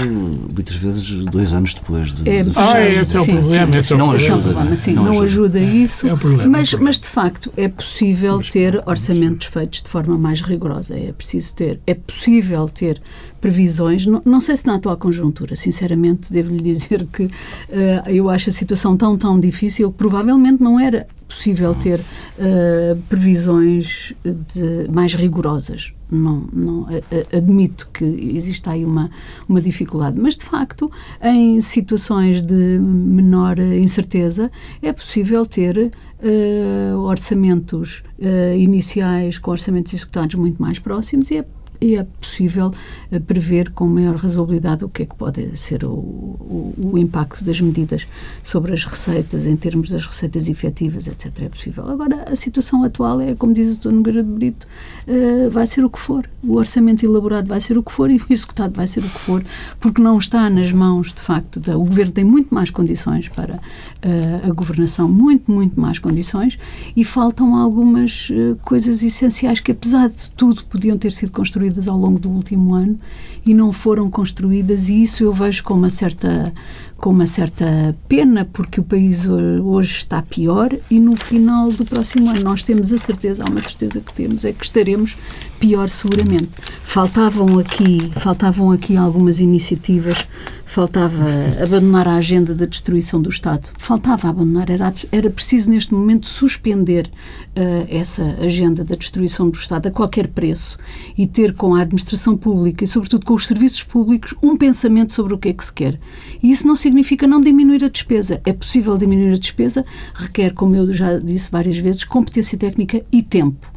muitas 0.54 0.76
vezes 0.76 1.08
dois 1.24 1.52
anos 1.52 1.74
depois 1.74 2.12
de, 2.14 2.28
É, 2.30 2.42
de 2.44 2.50
Ah, 2.50 2.52
fechar. 2.66 2.90
esse 2.90 3.16
é 3.16 3.20
o 3.20 3.24
Sim, 3.24 3.32
problema. 3.36 3.72
sim. 3.72 3.78
esse 3.78 3.92
é 3.92 3.96
o 3.96 3.98
Não 3.98 4.08
problema. 4.08 4.28
É 4.28 4.30
um 4.30 4.34
ajuda, 4.38 4.52
problema, 4.54 4.76
sim, 4.76 4.92
não 4.92 5.02
não, 5.04 5.10
ajuda. 5.22 5.58
ajuda, 5.58 5.60
isso. 5.60 6.06
é 6.06 6.14
um 6.14 6.18
problema, 6.18 6.42
é 6.44 6.46
um 6.46 6.50
mas, 6.50 6.74
mas, 6.74 6.98
de 7.00 7.08
facto, 7.08 7.52
é 7.56 7.68
possível 7.68 8.40
ter 8.40 8.82
orçamentos 8.86 9.46
feitos 9.48 9.82
de 9.82 9.88
forma 9.88 10.16
mais 10.16 10.40
rigorosa. 10.40 10.94
É 10.96 11.12
preciso 11.12 11.52
ter, 11.54 11.80
é 11.86 11.94
possível 11.94 12.68
ter 12.68 13.00
previsões. 13.40 14.06
Não, 14.06 14.22
não 14.24 14.40
sei 14.40 14.56
se 14.56 14.66
na 14.66 14.74
atual 14.74 14.96
conjuntura, 14.96 15.56
sinceramente, 15.56 16.32
devo-lhe 16.32 16.62
dizer 16.62 17.06
que 17.12 17.30
eh, 17.68 18.02
eu 18.06 18.28
acho 18.28 18.50
a 18.50 18.52
situação 18.52 18.96
tão, 18.96 19.16
tão 19.16 19.40
difícil, 19.40 19.90
provavelmente 19.90 20.62
não 20.62 20.78
era 20.78 21.06
possível 21.30 21.72
ter 21.74 22.00
uh, 22.00 23.00
previsões 23.08 24.12
de, 24.24 24.90
mais 24.92 25.14
rigorosas. 25.14 25.92
Não, 26.10 26.48
não 26.52 26.88
admito 27.32 27.88
que 27.94 28.04
exista 28.04 28.72
aí 28.72 28.84
uma, 28.84 29.08
uma 29.48 29.60
dificuldade, 29.60 30.20
mas 30.20 30.36
de 30.36 30.44
facto, 30.44 30.90
em 31.22 31.60
situações 31.60 32.42
de 32.42 32.80
menor 32.80 33.60
incerteza, 33.60 34.50
é 34.82 34.92
possível 34.92 35.46
ter 35.46 35.92
uh, 36.22 36.98
orçamentos 36.98 38.02
uh, 38.18 38.56
iniciais 38.56 39.38
com 39.38 39.52
orçamentos 39.52 39.94
executados 39.94 40.34
muito 40.34 40.60
mais 40.60 40.80
próximos 40.80 41.30
e 41.30 41.36
é 41.36 41.44
e 41.80 41.96
é 41.96 42.04
possível 42.04 42.70
eh, 43.10 43.18
prever 43.18 43.70
com 43.70 43.86
maior 43.86 44.16
razoabilidade 44.16 44.84
o 44.84 44.88
que 44.88 45.04
é 45.04 45.06
que 45.06 45.14
pode 45.14 45.56
ser 45.56 45.84
o, 45.84 45.90
o, 45.90 46.74
o, 46.92 46.98
impacto 46.98 47.42
das 47.42 47.60
medidas 47.60 48.06
sobre 48.42 48.74
as 48.74 48.84
receitas, 48.84 49.46
em 49.46 49.56
termos 49.56 49.88
das 49.88 50.04
receitas 50.04 50.48
efetivas, 50.48 51.08
etc. 51.08 51.42
É 51.42 51.48
possível. 51.48 51.88
Agora, 51.88 52.24
a 52.30 52.36
situação 52.36 52.84
atual 52.84 53.20
é, 53.20 53.34
como 53.34 53.54
diz 53.54 53.76
o 53.76 53.78
Dr. 53.78 53.92
Nogueira 53.92 54.22
de 54.22 54.30
Brito, 54.30 54.66
uh, 55.08 55.50
vai 55.50 55.66
ser 55.66 55.84
o 55.84 55.90
que 55.90 55.98
for. 55.98 56.28
O 56.42 56.56
orçamento 56.56 57.04
elaborado 57.04 57.48
vai 57.48 57.60
ser 57.60 57.78
o 57.78 57.82
que 57.82 57.92
for 57.92 58.10
e 58.10 58.18
o 58.18 58.26
executado 58.28 58.74
vai 58.74 58.86
ser 58.86 59.00
o 59.00 59.08
que 59.08 59.18
for, 59.18 59.42
porque 59.78 60.02
não 60.02 60.18
está 60.18 60.50
nas 60.50 60.70
mãos, 60.72 61.14
de 61.14 61.20
facto, 61.20 61.58
da, 61.58 61.78
o 61.78 61.84
Governo 61.84 62.12
tem 62.12 62.24
muito 62.24 62.54
mais 62.54 62.70
condições 62.70 63.28
para 63.28 63.54
uh, 63.56 64.48
a 64.48 64.52
governação, 64.52 65.08
muito, 65.08 65.50
muito 65.50 65.80
mais 65.80 65.98
condições, 65.98 66.58
e 66.94 67.04
faltam 67.04 67.56
algumas 67.56 68.28
uh, 68.30 68.56
coisas 68.62 69.02
essenciais 69.02 69.60
que, 69.60 69.72
apesar 69.72 70.08
de 70.08 70.30
tudo, 70.32 70.64
podiam 70.66 70.98
ter 70.98 71.12
sido 71.12 71.32
construídas 71.32 71.69
construídas 71.70 71.88
ao 71.88 71.96
longo 71.96 72.18
do 72.18 72.28
último 72.28 72.74
ano 72.74 72.98
e 73.46 73.54
não 73.54 73.72
foram 73.72 74.10
construídas 74.10 74.88
e 74.88 75.02
isso 75.02 75.24
eu 75.24 75.32
vejo 75.32 75.62
com 75.62 75.74
uma 75.74 75.90
certa 75.90 76.52
com 76.96 77.10
uma 77.10 77.26
certa 77.26 77.96
pena 78.06 78.44
porque 78.44 78.78
o 78.78 78.82
país 78.82 79.26
hoje 79.26 79.96
está 79.96 80.20
pior 80.20 80.70
e 80.90 81.00
no 81.00 81.16
final 81.16 81.72
do 81.72 81.84
próximo 81.84 82.28
ano 82.28 82.42
nós 82.42 82.62
temos 82.62 82.92
a 82.92 82.98
certeza, 82.98 83.42
há 83.42 83.50
uma 83.50 83.62
certeza 83.62 84.00
que 84.00 84.12
temos 84.12 84.44
é 84.44 84.52
que 84.52 84.62
estaremos 84.62 85.16
pior 85.58 85.88
seguramente. 85.88 86.50
Faltavam 86.82 87.58
aqui, 87.58 88.12
faltavam 88.16 88.70
aqui 88.70 88.98
algumas 88.98 89.40
iniciativas 89.40 90.26
faltava 90.70 91.26
abandonar 91.60 92.06
a 92.06 92.14
agenda 92.14 92.54
da 92.54 92.64
destruição 92.64 93.20
do 93.20 93.28
Estado. 93.28 93.70
Faltava 93.76 94.28
abandonar, 94.28 94.70
era, 94.70 94.94
era 95.10 95.28
preciso 95.28 95.68
neste 95.68 95.92
momento 95.92 96.28
suspender 96.28 97.10
uh, 97.56 97.86
essa 97.88 98.22
agenda 98.40 98.84
da 98.84 98.94
destruição 98.94 99.50
do 99.50 99.58
Estado 99.58 99.88
a 99.88 99.90
qualquer 99.90 100.28
preço 100.28 100.78
e 101.18 101.26
ter 101.26 101.54
com 101.54 101.74
a 101.74 101.80
administração 101.80 102.36
pública 102.36 102.84
e, 102.84 102.86
sobretudo, 102.86 103.26
com 103.26 103.34
os 103.34 103.48
serviços 103.48 103.82
públicos 103.82 104.32
um 104.40 104.56
pensamento 104.56 105.12
sobre 105.12 105.34
o 105.34 105.38
que 105.38 105.48
é 105.48 105.52
que 105.52 105.64
se 105.64 105.72
quer. 105.72 105.98
E 106.40 106.52
isso 106.52 106.64
não 106.68 106.76
significa 106.76 107.26
não 107.26 107.40
diminuir 107.40 107.84
a 107.84 107.88
despesa. 107.88 108.40
É 108.46 108.52
possível 108.52 108.96
diminuir 108.96 109.34
a 109.34 109.38
despesa, 109.38 109.84
requer, 110.14 110.54
como 110.54 110.76
eu 110.76 110.92
já 110.92 111.18
disse 111.18 111.50
várias 111.50 111.78
vezes, 111.78 112.04
competência 112.04 112.56
técnica 112.56 113.04
e 113.10 113.24
tempo 113.24 113.72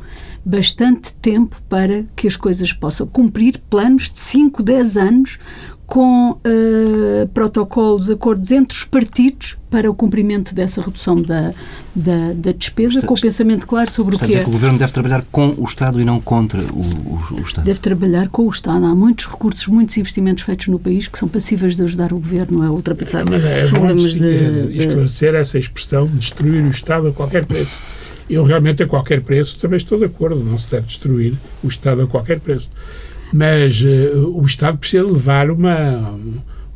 bastante 0.45 1.13
tempo 1.15 1.61
para 1.69 2.03
que 2.15 2.27
as 2.27 2.35
coisas 2.35 2.73
possam 2.73 3.07
cumprir 3.07 3.61
planos 3.69 4.09
de 4.09 4.19
5, 4.19 4.61
10 4.61 4.97
anos 4.97 5.39
com 5.85 6.31
uh, 6.31 7.27
protocolos, 7.33 8.09
acordos 8.09 8.51
entre 8.51 8.75
os 8.75 8.83
partidos 8.83 9.57
para 9.69 9.89
o 9.89 9.93
cumprimento 9.93 10.55
dessa 10.55 10.81
redução 10.81 11.21
da, 11.21 11.53
da, 11.95 12.33
da 12.33 12.51
despesa, 12.51 12.95
está, 12.95 13.07
com 13.07 13.13
o 13.13 13.19
pensamento 13.19 13.67
claro 13.67 13.89
sobre 13.91 14.15
o 14.15 14.19
que 14.19 14.35
é. 14.35 14.43
que 14.43 14.49
o 14.49 14.51
Governo 14.51 14.77
deve 14.77 14.91
trabalhar 14.93 15.25
com 15.31 15.53
o 15.57 15.65
Estado 15.65 15.99
e 15.99 16.05
não 16.05 16.21
contra 16.21 16.61
o, 16.61 16.81
o, 16.81 17.21
o, 17.31 17.41
Estado. 17.41 17.65
Deve 17.65 17.79
trabalhar 17.79 18.29
com 18.29 18.47
o 18.47 18.49
Estado. 18.49 18.85
Há 18.85 18.95
muitos 18.95 19.25
recursos, 19.25 19.67
muitos 19.67 19.97
investimentos 19.97 20.43
feitos 20.43 20.67
no 20.67 20.79
país 20.79 21.07
que 21.07 21.17
são 21.17 21.27
passíveis 21.27 21.75
de 21.75 21.83
ajudar 21.83 22.13
o 22.13 22.19
Governo 22.19 22.63
a 22.63 22.71
ultrapassar 22.71 23.25
Mas 23.29 23.43
é, 23.43 23.65
os 23.65 23.71
problemas 23.71 24.13
de, 24.13 24.67
de... 24.67 24.77
esclarecer 24.77 25.35
essa 25.35 25.59
expressão, 25.59 26.07
destruir 26.07 26.63
o 26.63 26.69
Estado 26.69 27.07
a 27.07 27.11
qualquer 27.11 27.45
preço. 27.45 27.75
Eu 28.29 28.43
realmente, 28.45 28.81
a 28.81 28.87
qualquer 28.87 29.21
preço, 29.21 29.59
também 29.59 29.77
estou 29.77 29.97
de 29.97 30.05
acordo. 30.05 30.41
Não 30.43 30.57
se 30.57 30.71
deve 30.71 30.87
destruir 30.87 31.33
o 31.61 31.67
Estado 31.67 32.03
a 32.03 32.07
qualquer 32.07 32.39
preço 32.39 32.69
mas 33.33 33.81
uh, 33.81 34.31
o 34.33 34.45
Estado 34.45 34.77
precisa 34.77 35.03
levar 35.03 35.49
uma 35.49 36.17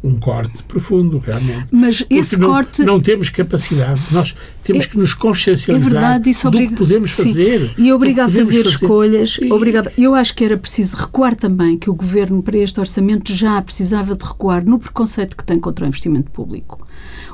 um 0.04 0.16
corte 0.20 0.64
profundo, 0.64 1.18
realmente. 1.18 1.66
Mas 1.72 2.06
esse 2.10 2.38
não, 2.38 2.50
corte. 2.50 2.84
Não 2.84 3.00
temos 3.00 3.30
capacidade. 3.30 4.02
Nós 4.12 4.36
temos 4.64 4.86
é, 4.86 4.88
que 4.88 4.98
nos 4.98 5.14
consciencializar 5.14 5.90
é 5.90 5.94
verdade, 5.94 6.30
isso 6.30 6.48
obriga... 6.48 6.66
do 6.66 6.72
que 6.72 6.78
podemos 6.78 7.12
fazer. 7.12 7.74
E 7.78 7.92
obriga 7.92 8.26
a 8.26 8.30
fazer, 8.30 8.46
fazer, 8.46 8.66
escolhas. 8.68 9.40
Obriga... 9.52 9.92
Eu 9.98 10.14
acho 10.14 10.36
que 10.36 10.46
era 10.46 10.56
preciso 10.56 10.96
recuar 10.96 11.36
também, 11.36 11.78
que 11.78 11.90
o 11.90 11.94
governo, 11.94 12.42
para 12.44 12.58
este 12.58 12.80
orçamento, 12.80 13.34
já 13.34 13.62
precisava 13.62 14.16
de 14.16 14.24
recuar 14.24 14.64
no 14.64 14.80
preconceito 14.80 15.36
que 15.36 15.44
tem 15.44 15.60
contra 15.60 15.86
o 15.86 15.88
investimento 15.88 16.32
público. 16.32 16.87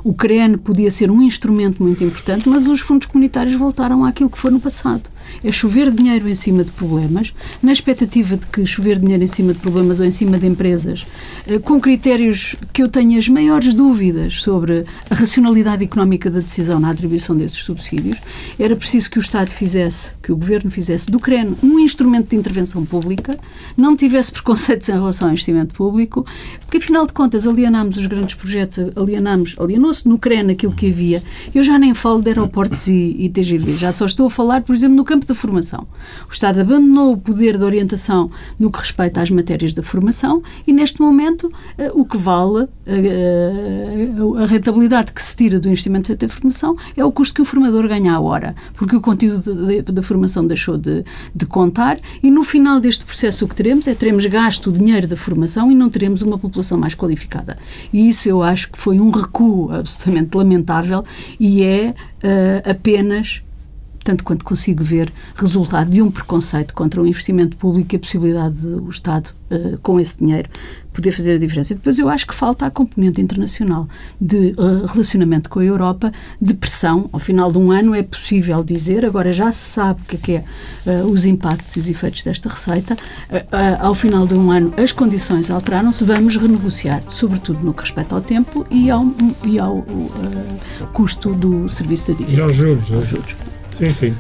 O 0.04 0.13
CREN 0.13 0.58
podia 0.58 0.91
ser 0.91 1.10
um 1.10 1.21
instrumento 1.21 1.82
muito 1.82 2.04
importante, 2.04 2.49
mas 2.49 2.67
os 2.67 2.82
fundos 2.82 3.08
comunitários 3.08 3.56
voltaram 3.56 4.04
àquilo 4.04 4.30
que 4.30 4.38
foi 4.38 4.52
no 4.52 4.60
passado. 4.60 5.10
É 5.41 5.52
chover 5.52 5.89
dinheiro 5.91 6.28
em 6.28 6.36
cima 6.36 6.63
de 6.63 6.71
problemas, 6.71 7.34
na 7.62 7.71
expectativa 7.71 8.36
de 8.36 8.45
que 8.47 8.65
chover 8.65 8.99
dinheiro 8.99 9.23
em 9.23 9.28
cima 9.28 9.54
de 9.54 9.60
problemas 9.60 10.02
ou 10.02 10.06
em 10.06 10.12
cima 10.12 10.38
de 10.38 10.45
empresas, 10.45 11.06
eh, 11.47 11.58
com 11.58 11.80
critérios 11.80 12.56
que 12.73 12.84
eu 12.84 12.89
tenho 12.89 13.17
as 13.17 13.30
maiores 13.30 13.73
dúvidas 13.73 14.41
sobre 14.41 14.86
a 15.10 15.15
racionalidade 15.15 15.84
económica 15.84 16.30
da 16.30 16.39
decisão 16.39 16.80
na 16.80 16.89
atribuição 16.89 17.36
desses 17.36 17.60
subsídios, 17.60 18.17
era 18.60 18.76
preciso 18.76 19.10
que 19.10 19.17
o 19.17 19.21
Estado 19.21 19.52
fizesse, 19.52 20.13
que 20.21 20.32
o 20.32 20.36
Governo 20.36 20.69
fizesse 20.69 21.10
do 21.10 21.19
CREN 21.19 21.56
um 21.63 21.80
instrumento 21.80 22.30
de 22.30 22.36
intervenção 22.36 22.86
pública, 22.86 23.39
não 23.78 23.95
tivesse 23.95 24.32
preconceitos 24.32 24.89
em 24.89 24.93
relação 24.93 25.28
ao 25.28 25.32
investimento 25.32 25.73
público, 25.73 26.26
porque 26.60 26.78
afinal 26.78 27.08
de 27.08 27.13
contas 27.13 27.47
alienámos 27.47 27.97
os 27.97 28.06
grandes 28.06 28.36
projetos, 28.36 28.91
alienámos, 28.95 29.52
alienou-se 29.59 30.07
no 30.07 30.17
CREN 30.17 30.51
aquilo 30.51 30.73
que 30.73 30.89
havia. 30.89 31.23
Eu 31.53 31.63
já 31.63 31.77
nem 31.77 31.93
falo 31.93 32.21
de 32.21 32.29
aeroportos 32.29 32.87
e, 32.87 33.15
e 33.19 33.29
TGV, 33.29 33.75
já 33.75 33.91
só 33.91 34.05
estou 34.05 34.27
a 34.27 34.29
falar, 34.29 34.61
por 34.61 34.75
exemplo, 34.75 34.95
no 34.95 35.03
campo 35.03 35.25
da 35.25 35.35
formação. 35.35 35.87
O 36.27 36.31
Estado 36.31 36.59
abandonou 36.61 37.13
o 37.13 37.17
poder 37.17 37.57
de 37.57 37.63
orientação 37.63 38.31
no 38.59 38.71
que 38.71 38.79
respeita 38.79 39.21
às 39.21 39.29
matérias 39.29 39.73
da 39.73 39.83
formação 39.83 40.41
e, 40.65 40.73
neste 40.73 41.01
momento, 41.01 41.47
uh, 41.47 41.99
o 41.99 42.05
que 42.05 42.17
vale, 42.17 42.63
uh, 42.63 44.37
a 44.37 44.45
rentabilidade 44.45 45.13
que 45.13 45.21
se 45.21 45.35
tira 45.35 45.59
do 45.59 45.67
investimento 45.67 46.07
feito 46.07 46.25
em 46.25 46.27
formação 46.27 46.75
é 46.95 47.03
o 47.03 47.11
custo 47.11 47.33
que 47.33 47.41
o 47.41 47.45
formador 47.45 47.87
ganha 47.87 48.13
à 48.13 48.19
hora, 48.19 48.55
porque 48.73 48.95
o 48.95 49.01
conteúdo 49.01 49.81
da 49.83 50.01
formação 50.01 50.45
deixou 50.45 50.77
de, 50.77 51.03
de 51.35 51.45
contar 51.45 51.99
e, 52.21 52.29
no 52.29 52.43
final 52.43 52.79
deste 52.79 53.05
processo, 53.05 53.45
o 53.45 53.47
que 53.47 53.55
teremos 53.55 53.87
é 53.87 53.93
teremos 53.93 54.25
gasto 54.25 54.69
o 54.69 54.73
dinheiro 54.73 55.07
da 55.07 55.17
formação 55.17 55.71
e 55.71 55.75
não 55.75 55.89
teremos 55.89 56.21
uma 56.21 56.37
população 56.37 56.77
mais 56.77 56.95
qualificada. 56.95 57.57
E 57.91 58.07
isso 58.07 58.29
eu 58.29 58.41
acho 58.41 58.71
que 58.71 58.77
foi 58.77 58.99
um 58.99 59.09
recuo 59.09 59.42
absolutamente 59.71 60.38
lamentável 60.38 61.03
e 61.39 61.63
é 61.63 61.89
uh, 61.89 62.69
apenas 62.69 63.41
tanto 64.03 64.23
quanto 64.23 64.43
consigo 64.43 64.83
ver, 64.83 65.11
resultado 65.35 65.89
de 65.89 66.01
um 66.01 66.11
preconceito 66.11 66.73
contra 66.73 67.01
o 67.01 67.07
investimento 67.07 67.55
público 67.57 67.93
e 67.93 67.97
a 67.97 67.99
possibilidade 67.99 68.55
do 68.55 68.89
Estado, 68.89 69.33
uh, 69.49 69.77
com 69.81 69.99
esse 69.99 70.17
dinheiro, 70.17 70.49
poder 70.91 71.11
fazer 71.11 71.35
a 71.35 71.37
diferença. 71.39 71.73
E 71.73 71.75
depois 71.75 71.97
eu 71.97 72.07
acho 72.07 72.27
que 72.27 72.35
falta 72.35 72.65
a 72.65 72.71
componente 72.71 73.19
internacional 73.19 73.87
de 74.19 74.53
uh, 74.57 74.85
relacionamento 74.85 75.49
com 75.49 75.59
a 75.59 75.65
Europa, 75.65 76.11
de 76.39 76.53
pressão. 76.53 77.09
Ao 77.11 77.19
final 77.19 77.51
de 77.51 77.57
um 77.57 77.71
ano 77.71 77.95
é 77.95 78.03
possível 78.03 78.63
dizer, 78.63 79.05
agora 79.05 79.31
já 79.31 79.51
se 79.51 79.71
sabe 79.71 80.01
o 80.01 80.05
que 80.05 80.15
é, 80.15 80.19
que 80.19 80.31
é 80.89 81.01
uh, 81.01 81.07
os 81.07 81.25
impactos 81.25 81.75
e 81.75 81.79
os 81.79 81.89
efeitos 81.89 82.23
desta 82.23 82.49
receita. 82.49 82.95
ao 83.79 83.95
final 83.95 84.27
de 84.27 84.33
um 84.33 84.51
ano 84.51 84.73
as 84.77 84.91
condições 84.91 85.49
alteraram-se, 85.49 86.03
vamos 86.03 86.35
renegociar, 86.37 87.03
sobretudo 87.07 87.59
no 87.59 87.73
que 87.73 87.81
respeita 87.81 88.15
ao 88.15 88.21
tempo 88.21 88.65
e 88.69 88.91
ao, 88.91 89.05
e 89.45 89.57
ao 89.59 89.85
custo 90.93 91.33
do 91.33 91.67
serviço 91.69 92.11
da 92.11 92.17
dívida. 92.17 92.37
E 92.37 92.41
aos 92.41 92.55
juros. 92.55 92.91
Aos 92.91 93.07
juros. 93.07 93.42
Sim, 93.73 93.93
sim. 93.93 94.15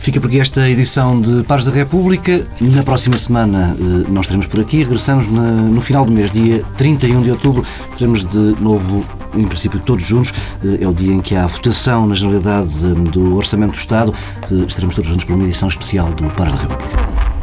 Fica 0.00 0.20
por 0.20 0.28
aqui 0.28 0.40
esta 0.40 0.68
edição 0.68 1.20
de 1.20 1.42
Pares 1.42 1.66
da 1.66 1.72
República. 1.72 2.46
Na 2.60 2.82
próxima 2.82 3.18
semana 3.18 3.76
eh, 3.78 4.10
nós 4.10 4.24
estaremos 4.24 4.46
por 4.46 4.60
aqui. 4.60 4.78
Regressamos 4.84 5.26
no 5.26 5.80
final 5.80 6.04
do 6.04 6.12
mês, 6.12 6.30
dia 6.30 6.62
31 6.76 7.22
de 7.22 7.30
outubro. 7.32 7.64
Estaremos 7.90 8.24
de 8.24 8.56
novo, 8.60 9.04
em 9.34 9.46
princípio, 9.46 9.80
todos 9.80 10.06
juntos. 10.06 10.32
Eh, 10.64 10.84
é 10.84 10.88
o 10.88 10.94
dia 10.94 11.12
em 11.12 11.20
que 11.20 11.34
há 11.34 11.44
a 11.44 11.46
votação 11.46 12.06
na 12.06 12.14
Generalidade 12.14 12.70
do 13.12 13.36
Orçamento 13.36 13.72
do 13.72 13.78
Estado. 13.78 14.14
Eh, 14.50 14.64
estaremos 14.66 14.94
todos 14.94 15.10
juntos 15.10 15.24
para 15.24 15.34
uma 15.34 15.44
edição 15.44 15.68
especial 15.68 16.08
do 16.10 16.24
Pares 16.30 16.54
da 16.54 16.60
República. 16.60 17.37